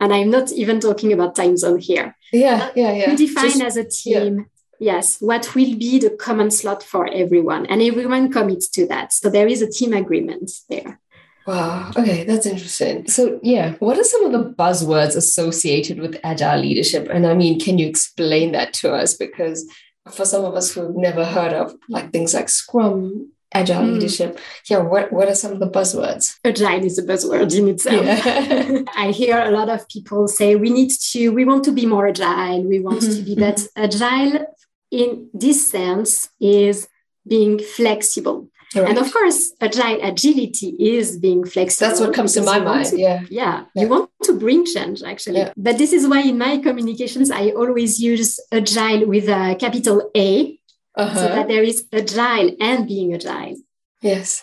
And 0.00 0.12
I'm 0.12 0.30
not 0.30 0.50
even 0.52 0.80
talking 0.80 1.12
about 1.12 1.36
time 1.36 1.56
zone 1.56 1.78
here. 1.78 2.16
Yeah, 2.32 2.70
yeah, 2.74 2.92
yeah. 2.92 3.10
We 3.10 3.16
define 3.16 3.50
Just, 3.50 3.62
as 3.62 3.76
a 3.76 3.84
team 3.84 4.36
yeah 4.38 4.44
yes 4.78 5.20
what 5.20 5.54
will 5.54 5.76
be 5.76 5.98
the 5.98 6.10
common 6.10 6.50
slot 6.50 6.82
for 6.82 7.08
everyone 7.12 7.66
and 7.66 7.82
everyone 7.82 8.32
commits 8.32 8.68
to 8.68 8.86
that. 8.86 9.12
So 9.12 9.30
there 9.30 9.46
is 9.46 9.62
a 9.62 9.70
team 9.70 9.92
agreement 9.92 10.50
there. 10.68 11.00
Wow 11.46 11.92
okay 11.96 12.24
that's 12.24 12.46
interesting. 12.46 13.08
So 13.08 13.40
yeah 13.42 13.74
what 13.78 13.98
are 13.98 14.04
some 14.04 14.24
of 14.24 14.32
the 14.32 14.50
buzzwords 14.50 15.16
associated 15.16 16.00
with 16.00 16.20
agile 16.24 16.60
leadership? 16.60 17.08
And 17.10 17.26
i 17.26 17.34
mean 17.34 17.60
can 17.60 17.78
you 17.78 17.86
explain 17.86 18.52
that 18.52 18.72
to 18.74 18.94
us? 18.94 19.14
Because 19.14 19.68
for 20.10 20.24
some 20.24 20.44
of 20.44 20.54
us 20.54 20.72
who've 20.72 20.96
never 20.96 21.24
heard 21.24 21.52
of 21.52 21.74
like 21.88 22.12
things 22.12 22.34
like 22.34 22.48
scrum 22.48 23.30
agile 23.52 23.82
mm. 23.82 23.94
leadership 23.94 24.38
yeah 24.68 24.78
what, 24.78 25.12
what 25.12 25.28
are 25.28 25.34
some 25.34 25.52
of 25.52 25.60
the 25.60 25.70
buzzwords? 25.70 26.36
Agile 26.44 26.84
is 26.84 26.98
a 26.98 27.02
buzzword 27.02 27.56
in 27.56 27.68
itself. 27.68 28.04
Yeah. 28.04 28.82
i 28.96 29.10
hear 29.10 29.38
a 29.40 29.50
lot 29.50 29.68
of 29.68 29.88
people 29.88 30.28
say 30.28 30.56
we 30.56 30.70
need 30.70 30.90
to 30.90 31.30
we 31.30 31.44
want 31.44 31.64
to 31.64 31.72
be 31.72 31.86
more 31.86 32.08
agile. 32.08 32.62
We 32.64 32.80
want 32.80 33.00
mm-hmm. 33.00 33.16
to 33.16 33.22
be 33.22 33.34
that 33.36 33.60
agile 33.76 34.46
in 34.90 35.28
this 35.32 35.70
sense 35.70 36.28
is 36.40 36.88
being 37.26 37.58
flexible. 37.58 38.48
Right. 38.74 38.88
And 38.88 38.98
of 38.98 39.12
course, 39.12 39.52
agile 39.60 40.00
agility 40.02 40.74
is 40.78 41.18
being 41.18 41.44
flexible. 41.44 41.88
That's 41.88 42.00
what 42.00 42.14
comes 42.14 42.34
to 42.34 42.42
my 42.42 42.58
mind. 42.58 42.86
To, 42.86 42.98
yeah. 42.98 43.22
yeah. 43.30 43.64
yeah. 43.74 43.82
You 43.82 43.88
want 43.88 44.10
to 44.24 44.32
bring 44.34 44.66
change, 44.66 45.02
actually. 45.02 45.38
Yeah. 45.38 45.52
But 45.56 45.78
this 45.78 45.92
is 45.92 46.06
why 46.06 46.22
in 46.22 46.36
my 46.36 46.58
communications, 46.58 47.30
I 47.30 47.50
always 47.50 48.00
use 48.00 48.40
agile 48.52 49.06
with 49.06 49.28
a 49.28 49.56
capital 49.58 50.10
A 50.16 50.58
uh-huh. 50.94 51.14
so 51.14 51.28
that 51.28 51.48
there 51.48 51.62
is 51.62 51.86
agile 51.92 52.56
and 52.60 52.86
being 52.86 53.14
agile. 53.14 53.56
Yes. 54.02 54.42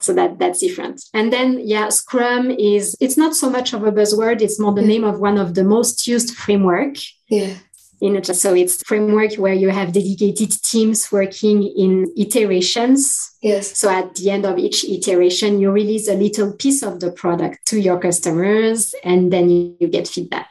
So 0.00 0.12
that 0.14 0.38
that's 0.38 0.60
different. 0.60 1.02
And 1.14 1.32
then, 1.32 1.60
yeah, 1.64 1.88
Scrum 1.88 2.50
is, 2.50 2.96
it's 3.00 3.16
not 3.16 3.34
so 3.34 3.48
much 3.48 3.72
of 3.72 3.84
a 3.84 3.92
buzzword. 3.92 4.42
It's 4.42 4.60
more 4.60 4.74
the 4.74 4.82
yeah. 4.82 4.88
name 4.88 5.04
of 5.04 5.18
one 5.18 5.38
of 5.38 5.54
the 5.54 5.64
most 5.64 6.06
used 6.06 6.34
framework. 6.34 6.96
Yeah 7.28 7.54
in. 8.02 8.22
So 8.24 8.54
it's 8.54 8.82
framework 8.82 9.34
where 9.34 9.54
you 9.54 9.70
have 9.70 9.92
dedicated 9.92 10.50
teams 10.62 11.10
working 11.10 11.62
in 11.62 12.12
iterations. 12.16 13.36
Yes. 13.40 13.78
So 13.78 13.88
at 13.88 14.14
the 14.16 14.30
end 14.30 14.44
of 14.44 14.58
each 14.58 14.84
iteration, 14.84 15.60
you 15.60 15.70
release 15.70 16.08
a 16.08 16.14
little 16.14 16.52
piece 16.52 16.82
of 16.82 17.00
the 17.00 17.12
product 17.12 17.64
to 17.66 17.80
your 17.80 17.98
customers 17.98 18.94
and 19.04 19.32
then 19.32 19.48
you 19.48 19.88
get 19.88 20.08
feedback. 20.08 20.50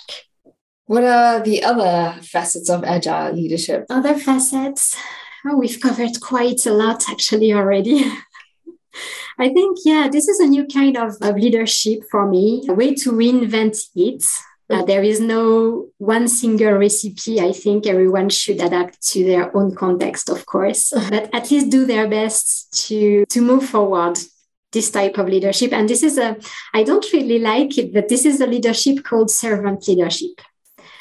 What 0.85 1.03
are 1.03 1.39
the 1.39 1.63
other 1.63 2.19
facets 2.21 2.69
of 2.69 2.83
agile 2.83 3.33
leadership? 3.33 3.85
Other 3.89 4.17
facets? 4.17 4.97
Oh, 5.45 5.57
we've 5.57 5.79
covered 5.79 6.19
quite 6.21 6.65
a 6.65 6.73
lot 6.73 7.09
actually 7.09 7.53
already. 7.53 8.03
I 9.39 9.49
think, 9.49 9.77
yeah, 9.85 10.09
this 10.11 10.27
is 10.27 10.39
a 10.39 10.45
new 10.45 10.67
kind 10.67 10.97
of, 10.97 11.15
of 11.21 11.35
leadership 11.35 12.03
for 12.11 12.27
me, 12.27 12.65
a 12.69 12.73
way 12.73 12.93
to 12.95 13.11
reinvent 13.11 13.87
it 13.95 14.23
uh, 14.71 14.83
there 14.83 15.03
is 15.03 15.19
no 15.19 15.87
one 15.97 16.27
single 16.27 16.73
recipe. 16.73 17.39
I 17.39 17.51
think 17.51 17.85
everyone 17.85 18.29
should 18.29 18.61
adapt 18.61 19.05
to 19.09 19.23
their 19.23 19.55
own 19.55 19.75
context, 19.75 20.29
of 20.29 20.45
course, 20.45 20.91
but 21.09 21.29
at 21.33 21.51
least 21.51 21.69
do 21.69 21.85
their 21.85 22.07
best 22.07 22.87
to, 22.87 23.25
to 23.25 23.41
move 23.41 23.65
forward 23.65 24.17
this 24.71 24.89
type 24.89 25.17
of 25.17 25.27
leadership. 25.27 25.73
And 25.73 25.87
this 25.89 26.01
is 26.01 26.17
a, 26.17 26.37
I 26.73 26.83
don't 26.83 27.05
really 27.11 27.39
like 27.39 27.77
it, 27.77 27.93
but 27.93 28.07
this 28.07 28.25
is 28.25 28.39
a 28.39 28.47
leadership 28.47 29.03
called 29.03 29.29
servant 29.29 29.87
leadership. 29.87 30.39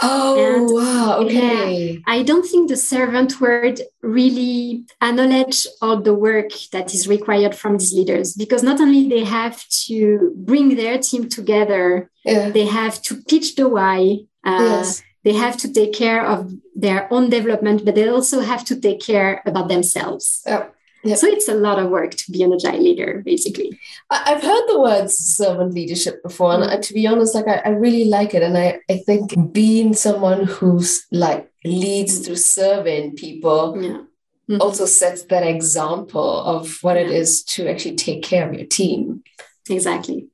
Oh, 0.02 0.56
and, 0.56 0.68
wow. 0.70 1.18
Okay. 1.20 1.92
Yeah, 1.92 1.98
I 2.06 2.22
don't 2.22 2.46
think 2.46 2.68
the 2.68 2.76
servant 2.76 3.40
word 3.40 3.80
really 4.02 4.84
acknowledge 5.02 5.66
all 5.82 6.00
the 6.00 6.14
work 6.14 6.50
that 6.72 6.94
is 6.94 7.06
required 7.06 7.54
from 7.54 7.76
these 7.76 7.92
leaders 7.92 8.34
because 8.34 8.62
not 8.62 8.80
only 8.80 9.08
they 9.08 9.24
have 9.24 9.66
to 9.86 10.32
bring 10.36 10.76
their 10.76 10.98
team 10.98 11.28
together, 11.28 12.10
yeah. 12.24 12.50
they 12.50 12.66
have 12.66 13.02
to 13.02 13.16
pitch 13.22 13.56
the 13.56 13.68
why. 13.68 14.18
Uh, 14.44 14.58
yes. 14.60 15.02
They 15.22 15.34
have 15.34 15.58
to 15.58 15.72
take 15.72 15.92
care 15.92 16.24
of 16.24 16.50
their 16.74 17.12
own 17.12 17.28
development, 17.28 17.84
but 17.84 17.94
they 17.94 18.08
also 18.08 18.40
have 18.40 18.64
to 18.64 18.80
take 18.80 19.00
care 19.00 19.42
about 19.44 19.68
themselves. 19.68 20.42
Yeah. 20.46 20.68
Yep. 21.02 21.18
So 21.18 21.26
it's 21.28 21.48
a 21.48 21.54
lot 21.54 21.78
of 21.78 21.90
work 21.90 22.14
to 22.14 22.30
be 22.30 22.42
an 22.42 22.52
agile 22.52 22.82
leader, 22.82 23.22
basically. 23.24 23.78
I've 24.10 24.42
heard 24.42 24.64
the 24.68 24.80
words 24.80 25.16
servant 25.16 25.72
leadership 25.72 26.22
before, 26.22 26.52
and 26.52 26.62
mm-hmm. 26.62 26.80
to 26.80 26.94
be 26.94 27.06
honest, 27.06 27.34
like 27.34 27.48
I, 27.48 27.62
I 27.64 27.68
really 27.70 28.04
like 28.04 28.34
it. 28.34 28.42
And 28.42 28.56
I, 28.56 28.80
I 28.90 28.98
think 28.98 29.52
being 29.52 29.94
someone 29.94 30.44
who's 30.44 31.06
like 31.10 31.50
leads 31.64 32.14
mm-hmm. 32.14 32.24
through 32.24 32.36
serving 32.36 33.16
people 33.16 33.82
yeah. 33.82 33.88
mm-hmm. 33.90 34.60
also 34.60 34.84
sets 34.84 35.24
that 35.24 35.46
example 35.46 36.42
of 36.42 36.78
what 36.82 36.96
yeah. 36.96 37.02
it 37.04 37.10
is 37.10 37.44
to 37.44 37.68
actually 37.68 37.96
take 37.96 38.22
care 38.22 38.48
of 38.48 38.54
your 38.54 38.66
team. 38.66 39.22
Exactly. 39.70 40.28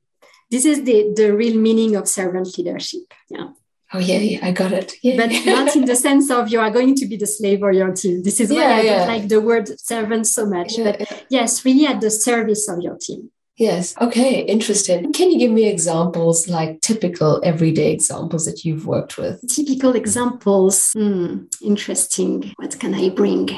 This 0.51 0.65
is 0.65 0.83
the, 0.83 1.13
the 1.15 1.33
real 1.33 1.57
meaning 1.57 1.95
of 1.95 2.07
servant 2.07 2.57
leadership. 2.57 3.13
Yeah. 3.29 3.49
Oh 3.93 3.99
yeah, 3.99 4.17
yeah, 4.17 4.45
I 4.45 4.51
got 4.51 4.73
it. 4.73 4.93
Yeah. 5.01 5.15
But 5.15 5.31
not 5.45 5.75
in 5.75 5.85
the 5.85 5.95
sense 5.95 6.29
of 6.29 6.49
you 6.49 6.59
are 6.59 6.71
going 6.71 6.95
to 6.95 7.05
be 7.05 7.15
the 7.15 7.27
slave 7.27 7.63
of 7.63 7.73
your 7.73 7.93
team. 7.93 8.21
This 8.21 8.39
is 8.41 8.49
why 8.49 8.57
yeah, 8.57 8.75
I 8.75 8.83
don't 8.83 9.07
like 9.07 9.27
the 9.29 9.41
word 9.41 9.79
servant 9.79 10.27
so 10.27 10.45
much. 10.45 10.73
But 10.77 11.25
yes, 11.29 11.63
really 11.63 11.85
at 11.85 12.01
the 12.01 12.11
service 12.11 12.67
of 12.67 12.81
your 12.81 12.97
team. 12.97 13.31
Yes. 13.55 13.95
Okay. 13.99 14.41
Interesting. 14.41 15.11
Can 15.13 15.31
you 15.31 15.39
give 15.39 15.51
me 15.51 15.67
examples, 15.67 16.47
like 16.47 16.81
typical 16.81 17.41
everyday 17.43 17.91
examples 17.91 18.45
that 18.45 18.63
you've 18.65 18.85
worked 18.85 19.17
with? 19.17 19.41
Typical 19.47 19.95
examples. 19.95 20.91
Hmm, 20.91 21.45
interesting. 21.63 22.53
What 22.57 22.77
can 22.79 22.93
I 22.93 23.09
bring? 23.09 23.49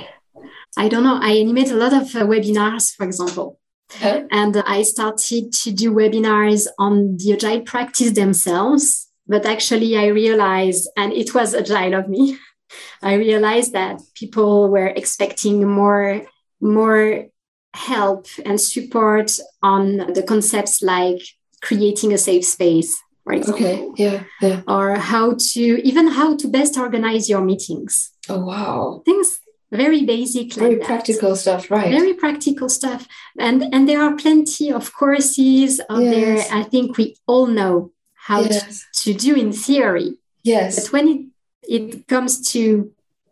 I 0.78 0.88
don't 0.88 1.04
know. 1.04 1.20
I 1.22 1.32
animate 1.32 1.72
a 1.72 1.76
lot 1.76 1.92
of 1.92 2.16
uh, 2.16 2.26
webinars, 2.26 2.96
for 2.96 3.06
example. 3.06 3.60
Huh? 3.92 4.22
And 4.32 4.56
I 4.68 4.84
started 4.84 5.52
to 5.52 5.72
do 5.72 5.92
webinars 5.92 6.68
on 6.78 7.18
the 7.18 7.34
agile 7.34 7.62
practice 7.62 8.12
themselves 8.12 9.09
but 9.30 9.46
actually, 9.46 9.96
I 9.96 10.08
realized, 10.08 10.90
and 10.98 11.14
it 11.14 11.34
was 11.36 11.54
agile 11.54 11.94
of 11.94 12.10
me, 12.10 12.38
I 13.02 13.14
realized 13.14 13.74
that 13.74 14.02
people 14.16 14.70
were 14.70 14.88
expecting 14.88 15.66
more, 15.66 16.24
more 16.60 17.28
help 17.76 18.26
and 18.44 18.60
support 18.60 19.40
on 19.62 19.98
the 20.14 20.24
concepts 20.24 20.82
like 20.82 21.22
creating 21.62 22.12
a 22.12 22.18
safe 22.18 22.44
space, 22.44 23.00
for 23.24 23.34
example. 23.34 23.66
Okay. 23.66 23.88
Yeah. 23.96 24.24
Yeah. 24.42 24.62
Or 24.68 24.96
how 24.96 25.36
to 25.54 25.62
even 25.88 26.08
how 26.08 26.36
to 26.38 26.48
best 26.48 26.78
organize 26.78 27.30
your 27.30 27.42
meetings. 27.42 28.12
Oh 28.28 28.44
wow. 28.44 29.04
Things 29.06 29.40
very 29.72 30.04
basic 30.04 30.54
very 30.54 30.78
like 30.78 30.88
practical 30.88 31.36
stuff 31.36 31.70
right 31.70 31.92
very 31.92 32.14
practical 32.16 32.68
stuff 32.68 33.08
and 33.38 33.64
and 33.72 33.88
there 33.88 34.02
are 34.02 34.16
plenty 34.16 34.72
of 34.72 34.92
courses 34.94 35.80
out 35.92 36.02
yes. 36.02 36.16
there 36.16 36.60
i 36.60 36.64
think 36.64 36.98
we 36.98 37.16
all 37.28 37.46
know 37.46 37.92
how 38.30 38.42
yes. 38.42 38.86
to, 38.94 39.14
to 39.14 39.20
do 39.20 39.36
in 39.36 39.52
theory 39.52 40.14
yes 40.44 40.80
but 40.80 40.94
when 40.94 41.08
it 41.08 41.22
it 41.64 42.08
comes 42.08 42.52
to 42.52 42.92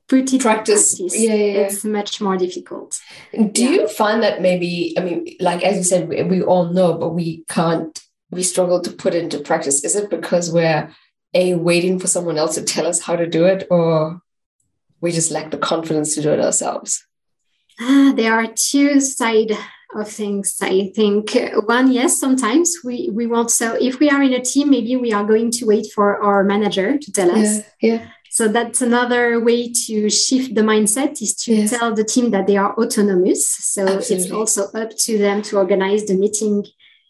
put 0.10 0.32
it 0.34 0.42
practice, 0.42 0.98
practice 0.98 1.20
yeah, 1.20 1.34
yeah, 1.34 1.62
it's 1.62 1.84
much 1.84 2.20
more 2.20 2.38
difficult 2.38 3.00
do 3.52 3.64
yeah. 3.64 3.70
you 3.70 3.88
find 3.88 4.22
that 4.22 4.42
maybe 4.42 4.94
i 4.98 5.02
mean 5.02 5.26
like 5.40 5.64
as 5.64 5.78
you 5.78 5.84
said 5.84 6.10
we, 6.10 6.22
we 6.24 6.42
all 6.42 6.66
know 6.66 6.94
but 6.94 7.10
we 7.10 7.44
can't 7.48 8.02
we 8.30 8.44
struggle 8.44 8.82
to 8.82 8.92
put 8.92 9.16
it 9.16 9.24
into 9.24 9.40
practice 9.40 9.84
is 9.84 9.96
it 9.96 10.10
because 10.10 10.52
we're 10.52 10.90
a 11.34 11.56
waiting 11.56 12.00
for 12.00 12.08
someone 12.08 12.38
else 12.38 12.56
to 12.56 12.64
tell 12.64 12.86
us 12.86 13.02
how 13.02 13.16
to 13.16 13.28
do 13.28 13.46
it 13.46 13.68
or 13.70 14.22
we 15.02 15.12
just 15.12 15.32
lack 15.32 15.52
the 15.52 15.58
confidence 15.58 16.16
to 16.16 16.22
do 16.22 16.32
it 16.32 16.40
ourselves? 16.40 17.06
Ah, 17.80 18.14
there 18.16 18.34
are 18.34 18.48
two 18.48 19.00
sides 19.00 19.54
of 19.98 20.10
things. 20.10 20.58
I 20.62 20.92
think 20.96 21.36
one, 21.66 21.92
yes, 21.92 22.20
sometimes 22.20 22.78
we 22.84 23.10
we 23.12 23.28
want. 23.28 23.52
So 23.52 23.76
if 23.80 24.00
we 24.00 24.10
are 24.10 24.22
in 24.22 24.34
a 24.34 24.42
team, 24.42 24.70
maybe 24.70 24.96
we 24.96 25.14
are 25.14 25.24
going 25.24 25.52
to 25.52 25.66
wait 25.66 25.88
for 25.94 26.22
our 26.22 26.44
manager 26.44 26.98
to 26.98 27.12
tell 27.12 27.32
us. 27.32 27.60
Yeah. 27.82 27.94
yeah. 27.94 28.08
So 28.30 28.48
that's 28.48 28.82
another 28.82 29.40
way 29.40 29.72
to 29.88 30.10
shift 30.10 30.54
the 30.54 30.62
mindset 30.62 31.22
is 31.22 31.34
to 31.38 31.56
yes. 31.56 31.72
tell 31.72 31.96
the 31.96 32.04
team 32.04 32.30
that 32.32 32.46
they 32.46 32.58
are 32.58 32.76
autonomous. 32.76 33.48
So 33.48 33.82
Absolutely. 33.82 34.16
it's 34.16 34.32
also 34.32 34.66
up 34.74 34.96
to 34.96 35.18
them 35.18 35.42
to 35.44 35.58
organize 35.58 36.06
the 36.06 36.14
meeting 36.14 36.66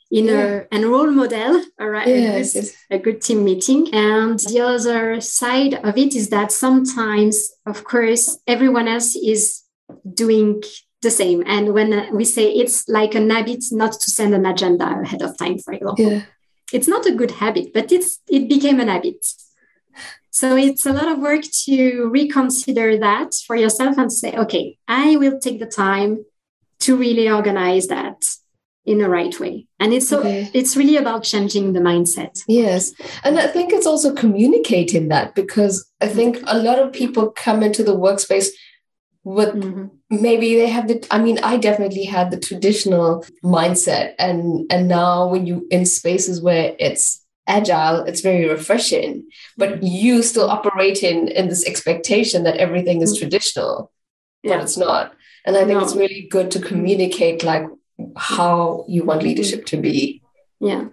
in 0.09 0.25
yeah. 0.25 0.61
a, 0.71 0.81
a 0.81 0.87
role 0.87 1.11
model 1.11 1.61
around 1.79 2.07
yes, 2.07 2.55
yes. 2.55 2.73
a 2.89 2.97
good 2.97 3.21
team 3.21 3.43
meeting. 3.43 3.93
And 3.93 4.39
the 4.39 4.61
other 4.61 5.19
side 5.19 5.73
of 5.73 5.97
it 5.97 6.15
is 6.15 6.29
that 6.29 6.51
sometimes, 6.51 7.51
of 7.65 7.83
course, 7.83 8.39
everyone 8.47 8.87
else 8.87 9.15
is 9.15 9.63
doing 10.13 10.63
the 11.01 11.11
same. 11.11 11.43
And 11.45 11.73
when 11.73 12.15
we 12.15 12.25
say 12.25 12.51
it's 12.51 12.87
like 12.87 13.15
an 13.15 13.29
habit 13.29 13.65
not 13.71 13.93
to 13.93 14.11
send 14.11 14.33
an 14.33 14.45
agenda 14.45 15.01
ahead 15.01 15.21
of 15.21 15.37
time, 15.37 15.59
for 15.59 15.73
example, 15.73 15.95
yeah. 15.97 16.23
it's 16.73 16.87
not 16.87 17.05
a 17.05 17.13
good 17.13 17.31
habit, 17.31 17.73
but 17.73 17.91
it's 17.91 18.19
it 18.27 18.49
became 18.49 18.79
an 18.79 18.87
habit. 18.87 19.25
So 20.31 20.55
it's 20.55 20.85
a 20.85 20.93
lot 20.93 21.07
of 21.07 21.17
work 21.19 21.41
to 21.65 22.09
reconsider 22.09 22.97
that 22.99 23.33
for 23.47 23.55
yourself 23.55 23.97
and 23.97 24.11
say, 24.11 24.33
okay, 24.33 24.77
I 24.87 25.15
will 25.15 25.39
take 25.39 25.59
the 25.59 25.65
time 25.65 26.25
to 26.81 26.95
really 26.95 27.27
organize 27.27 27.87
that 27.87 28.23
in 28.85 28.99
the 28.99 29.09
right 29.09 29.37
way 29.39 29.67
and 29.81 29.93
it's 29.93 30.07
so 30.07 30.19
okay. 30.19 30.49
it's 30.53 30.77
really 30.77 30.95
about 30.95 31.21
changing 31.21 31.73
the 31.73 31.79
mindset 31.81 32.39
yes 32.47 32.93
and 33.25 33.37
i 33.37 33.45
think 33.45 33.73
it's 33.73 33.85
also 33.85 34.13
communicating 34.13 35.09
that 35.09 35.35
because 35.35 35.85
i 35.99 36.07
think 36.07 36.39
a 36.47 36.57
lot 36.57 36.79
of 36.79 36.93
people 36.93 37.29
come 37.31 37.61
into 37.61 37.83
the 37.83 37.97
workspace 37.97 38.47
with 39.25 39.53
mm-hmm. 39.53 39.87
Maybe 40.09 40.55
they 40.55 40.67
have 40.67 40.87
the 40.87 41.05
i 41.11 41.19
mean 41.19 41.37
i 41.43 41.57
definitely 41.57 42.05
had 42.05 42.31
the 42.31 42.39
traditional 42.39 43.25
mindset 43.43 44.13
and 44.17 44.65
and 44.71 44.87
now 44.87 45.27
when 45.27 45.45
you 45.45 45.67
in 45.69 45.85
spaces 45.85 46.41
where 46.41 46.75
it's 46.79 47.23
agile 47.47 48.03
it's 48.03 48.21
very 48.21 48.47
refreshing 48.47 49.25
but 49.57 49.81
you 49.81 50.21
still 50.21 50.49
operating 50.49 51.27
in 51.29 51.47
this 51.47 51.65
expectation 51.65 52.43
that 52.43 52.57
everything 52.57 53.01
is 53.01 53.13
mm-hmm. 53.13 53.21
traditional 53.21 53.91
yeah. 54.43 54.55
but 54.55 54.63
it's 54.63 54.77
not 54.77 55.13
and 55.45 55.55
i 55.55 55.59
think 55.59 55.79
no. 55.79 55.83
it's 55.83 55.95
really 55.95 56.27
good 56.29 56.51
to 56.51 56.59
communicate 56.59 57.43
like 57.43 57.65
how 58.15 58.85
you 58.87 59.03
want 59.03 59.23
leadership 59.23 59.65
to 59.67 59.77
be. 59.77 60.21
Yeah. 60.59 60.85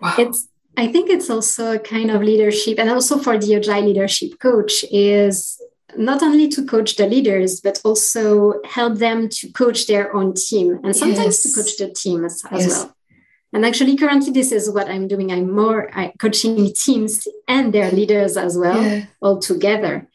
Wow. 0.00 0.14
It's 0.18 0.48
I 0.76 0.88
think 0.88 1.08
it's 1.08 1.30
also 1.30 1.76
a 1.76 1.78
kind 1.78 2.10
of 2.10 2.22
leadership 2.22 2.78
and 2.80 2.90
also 2.90 3.18
for 3.18 3.38
the 3.38 3.54
agile 3.54 3.82
leadership 3.82 4.40
coach 4.40 4.84
is 4.90 5.60
not 5.96 6.22
only 6.22 6.48
to 6.48 6.64
coach 6.64 6.96
the 6.96 7.06
leaders 7.06 7.60
but 7.60 7.80
also 7.84 8.54
help 8.64 8.98
them 8.98 9.28
to 9.28 9.50
coach 9.52 9.86
their 9.86 10.14
own 10.14 10.34
team 10.34 10.80
and 10.82 10.94
sometimes 10.94 11.34
yes. 11.36 11.42
to 11.42 11.62
coach 11.62 11.76
the 11.78 11.88
team 11.92 12.24
as, 12.24 12.42
as 12.50 12.66
yes. 12.66 12.70
well. 12.70 12.96
And 13.52 13.64
actually, 13.64 13.96
currently, 13.96 14.32
this 14.32 14.50
is 14.50 14.68
what 14.68 14.88
I'm 14.88 15.06
doing. 15.06 15.30
I'm 15.30 15.48
more 15.48 15.88
I, 15.96 16.12
coaching 16.18 16.72
teams 16.74 17.28
and 17.46 17.72
their 17.72 17.88
leaders 17.92 18.36
as 18.36 18.58
well, 18.58 18.82
yeah. 18.82 19.04
all 19.20 19.38
together, 19.38 20.08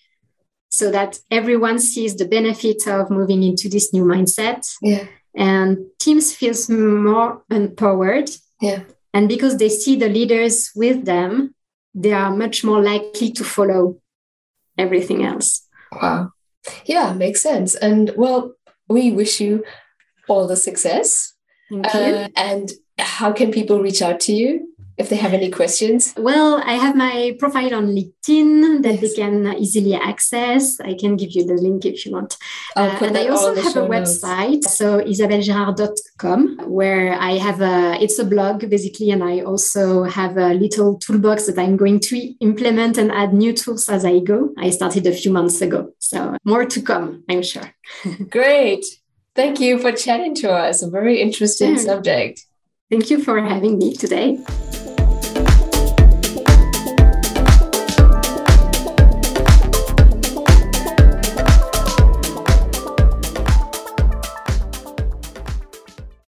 so 0.68 0.92
that 0.92 1.20
everyone 1.32 1.80
sees 1.80 2.18
the 2.18 2.26
benefit 2.26 2.86
of 2.86 3.10
moving 3.10 3.44
into 3.44 3.70
this 3.70 3.94
new 3.94 4.04
mindset. 4.04 4.70
Yeah 4.82 5.06
and 5.36 5.78
teams 6.00 6.36
feels 6.36 6.70
more 6.70 7.44
empowered 7.50 8.30
yeah 8.62 8.82
and 9.14 9.28
because 9.28 9.58
they 9.58 9.70
see 9.70 9.96
the 9.96 10.10
leaders 10.10 10.72
with 10.76 11.06
them 11.06 11.54
they 11.94 12.12
are 12.12 12.36
much 12.36 12.64
more 12.64 12.82
likely 12.82 13.32
to 13.32 13.44
follow 13.44 14.00
everything 14.78 15.24
else 15.24 15.68
wow. 15.92 16.32
Yeah 16.86 17.14
makes 17.14 17.42
sense. 17.42 17.76
And 17.76 18.12
well 18.16 18.54
we 18.88 19.12
wish 19.12 19.40
you 19.40 19.64
all 20.28 20.48
the 20.48 20.58
success. 20.58 21.34
Uh, 21.72 22.28
and 22.36 22.72
how 22.98 23.32
can 23.32 23.52
people 23.52 23.80
reach 23.80 24.02
out 24.02 24.20
to 24.20 24.34
you 24.34 24.68
if 25.00 25.08
they 25.10 25.16
have 25.16 25.34
any 25.34 25.50
questions? 25.50 26.14
Well, 26.18 26.62
I 26.64 26.74
have 26.74 26.96
my 26.96 27.36
profile 27.40 27.74
on 27.74 27.88
LinkedIn 27.88 28.84
that 28.84 28.96
yes. 28.96 29.02
they 29.02 29.22
can 29.22 29.56
easily 29.58 29.96
access. 29.96 30.80
I 30.82 30.94
can 30.94 31.16
give 31.16 31.32
you 31.32 31.46
the 31.46 31.54
link 31.54 31.86
if 31.86 32.06
you 32.06 32.12
want. 32.12 32.38
Uh, 32.76 33.00
and 33.02 33.18
I 33.18 33.28
also 33.28 33.56
have 33.56 33.78
a 33.78 33.88
website, 33.88 34.64
notes. 34.64 34.78
so 34.78 35.00
isabellegérard.com, 35.00 36.60
where 36.68 37.14
I 37.14 37.38
have 37.38 37.62
a, 37.62 37.98
it's 38.04 38.20
a 38.20 38.26
blog 38.26 38.70
basically, 38.70 39.10
and 39.12 39.24
I 39.24 39.40
also 39.40 40.04
have 40.04 40.38
a 40.38 40.54
little 40.54 40.98
toolbox 41.00 41.48
that 41.48 41.58
I'm 41.58 41.78
going 41.78 42.02
to 42.02 42.18
implement 42.42 42.98
and 42.98 43.10
add 43.12 43.34
new 43.34 43.54
tools 43.54 43.88
as 43.88 44.04
I 44.04 44.20
go. 44.20 44.54
I 44.58 44.70
started 44.70 45.08
a 45.08 45.14
few 45.14 45.32
months 45.32 45.62
ago, 45.62 45.94
so 46.00 46.36
more 46.44 46.66
to 46.66 46.82
come, 46.82 47.24
I'm 47.30 47.42
sure. 47.42 47.74
Great. 48.30 48.86
Thank 49.34 49.62
you 49.62 49.80
for 49.80 49.94
chatting 49.94 50.36
to 50.36 50.52
us. 50.52 50.82
A 50.82 50.90
very 50.90 51.22
interesting 51.22 51.76
sure. 51.76 51.86
subject. 51.86 52.46
Thank 52.90 53.10
you 53.10 53.24
for 53.24 53.40
having 53.40 53.78
me 53.78 53.96
today. 53.96 54.40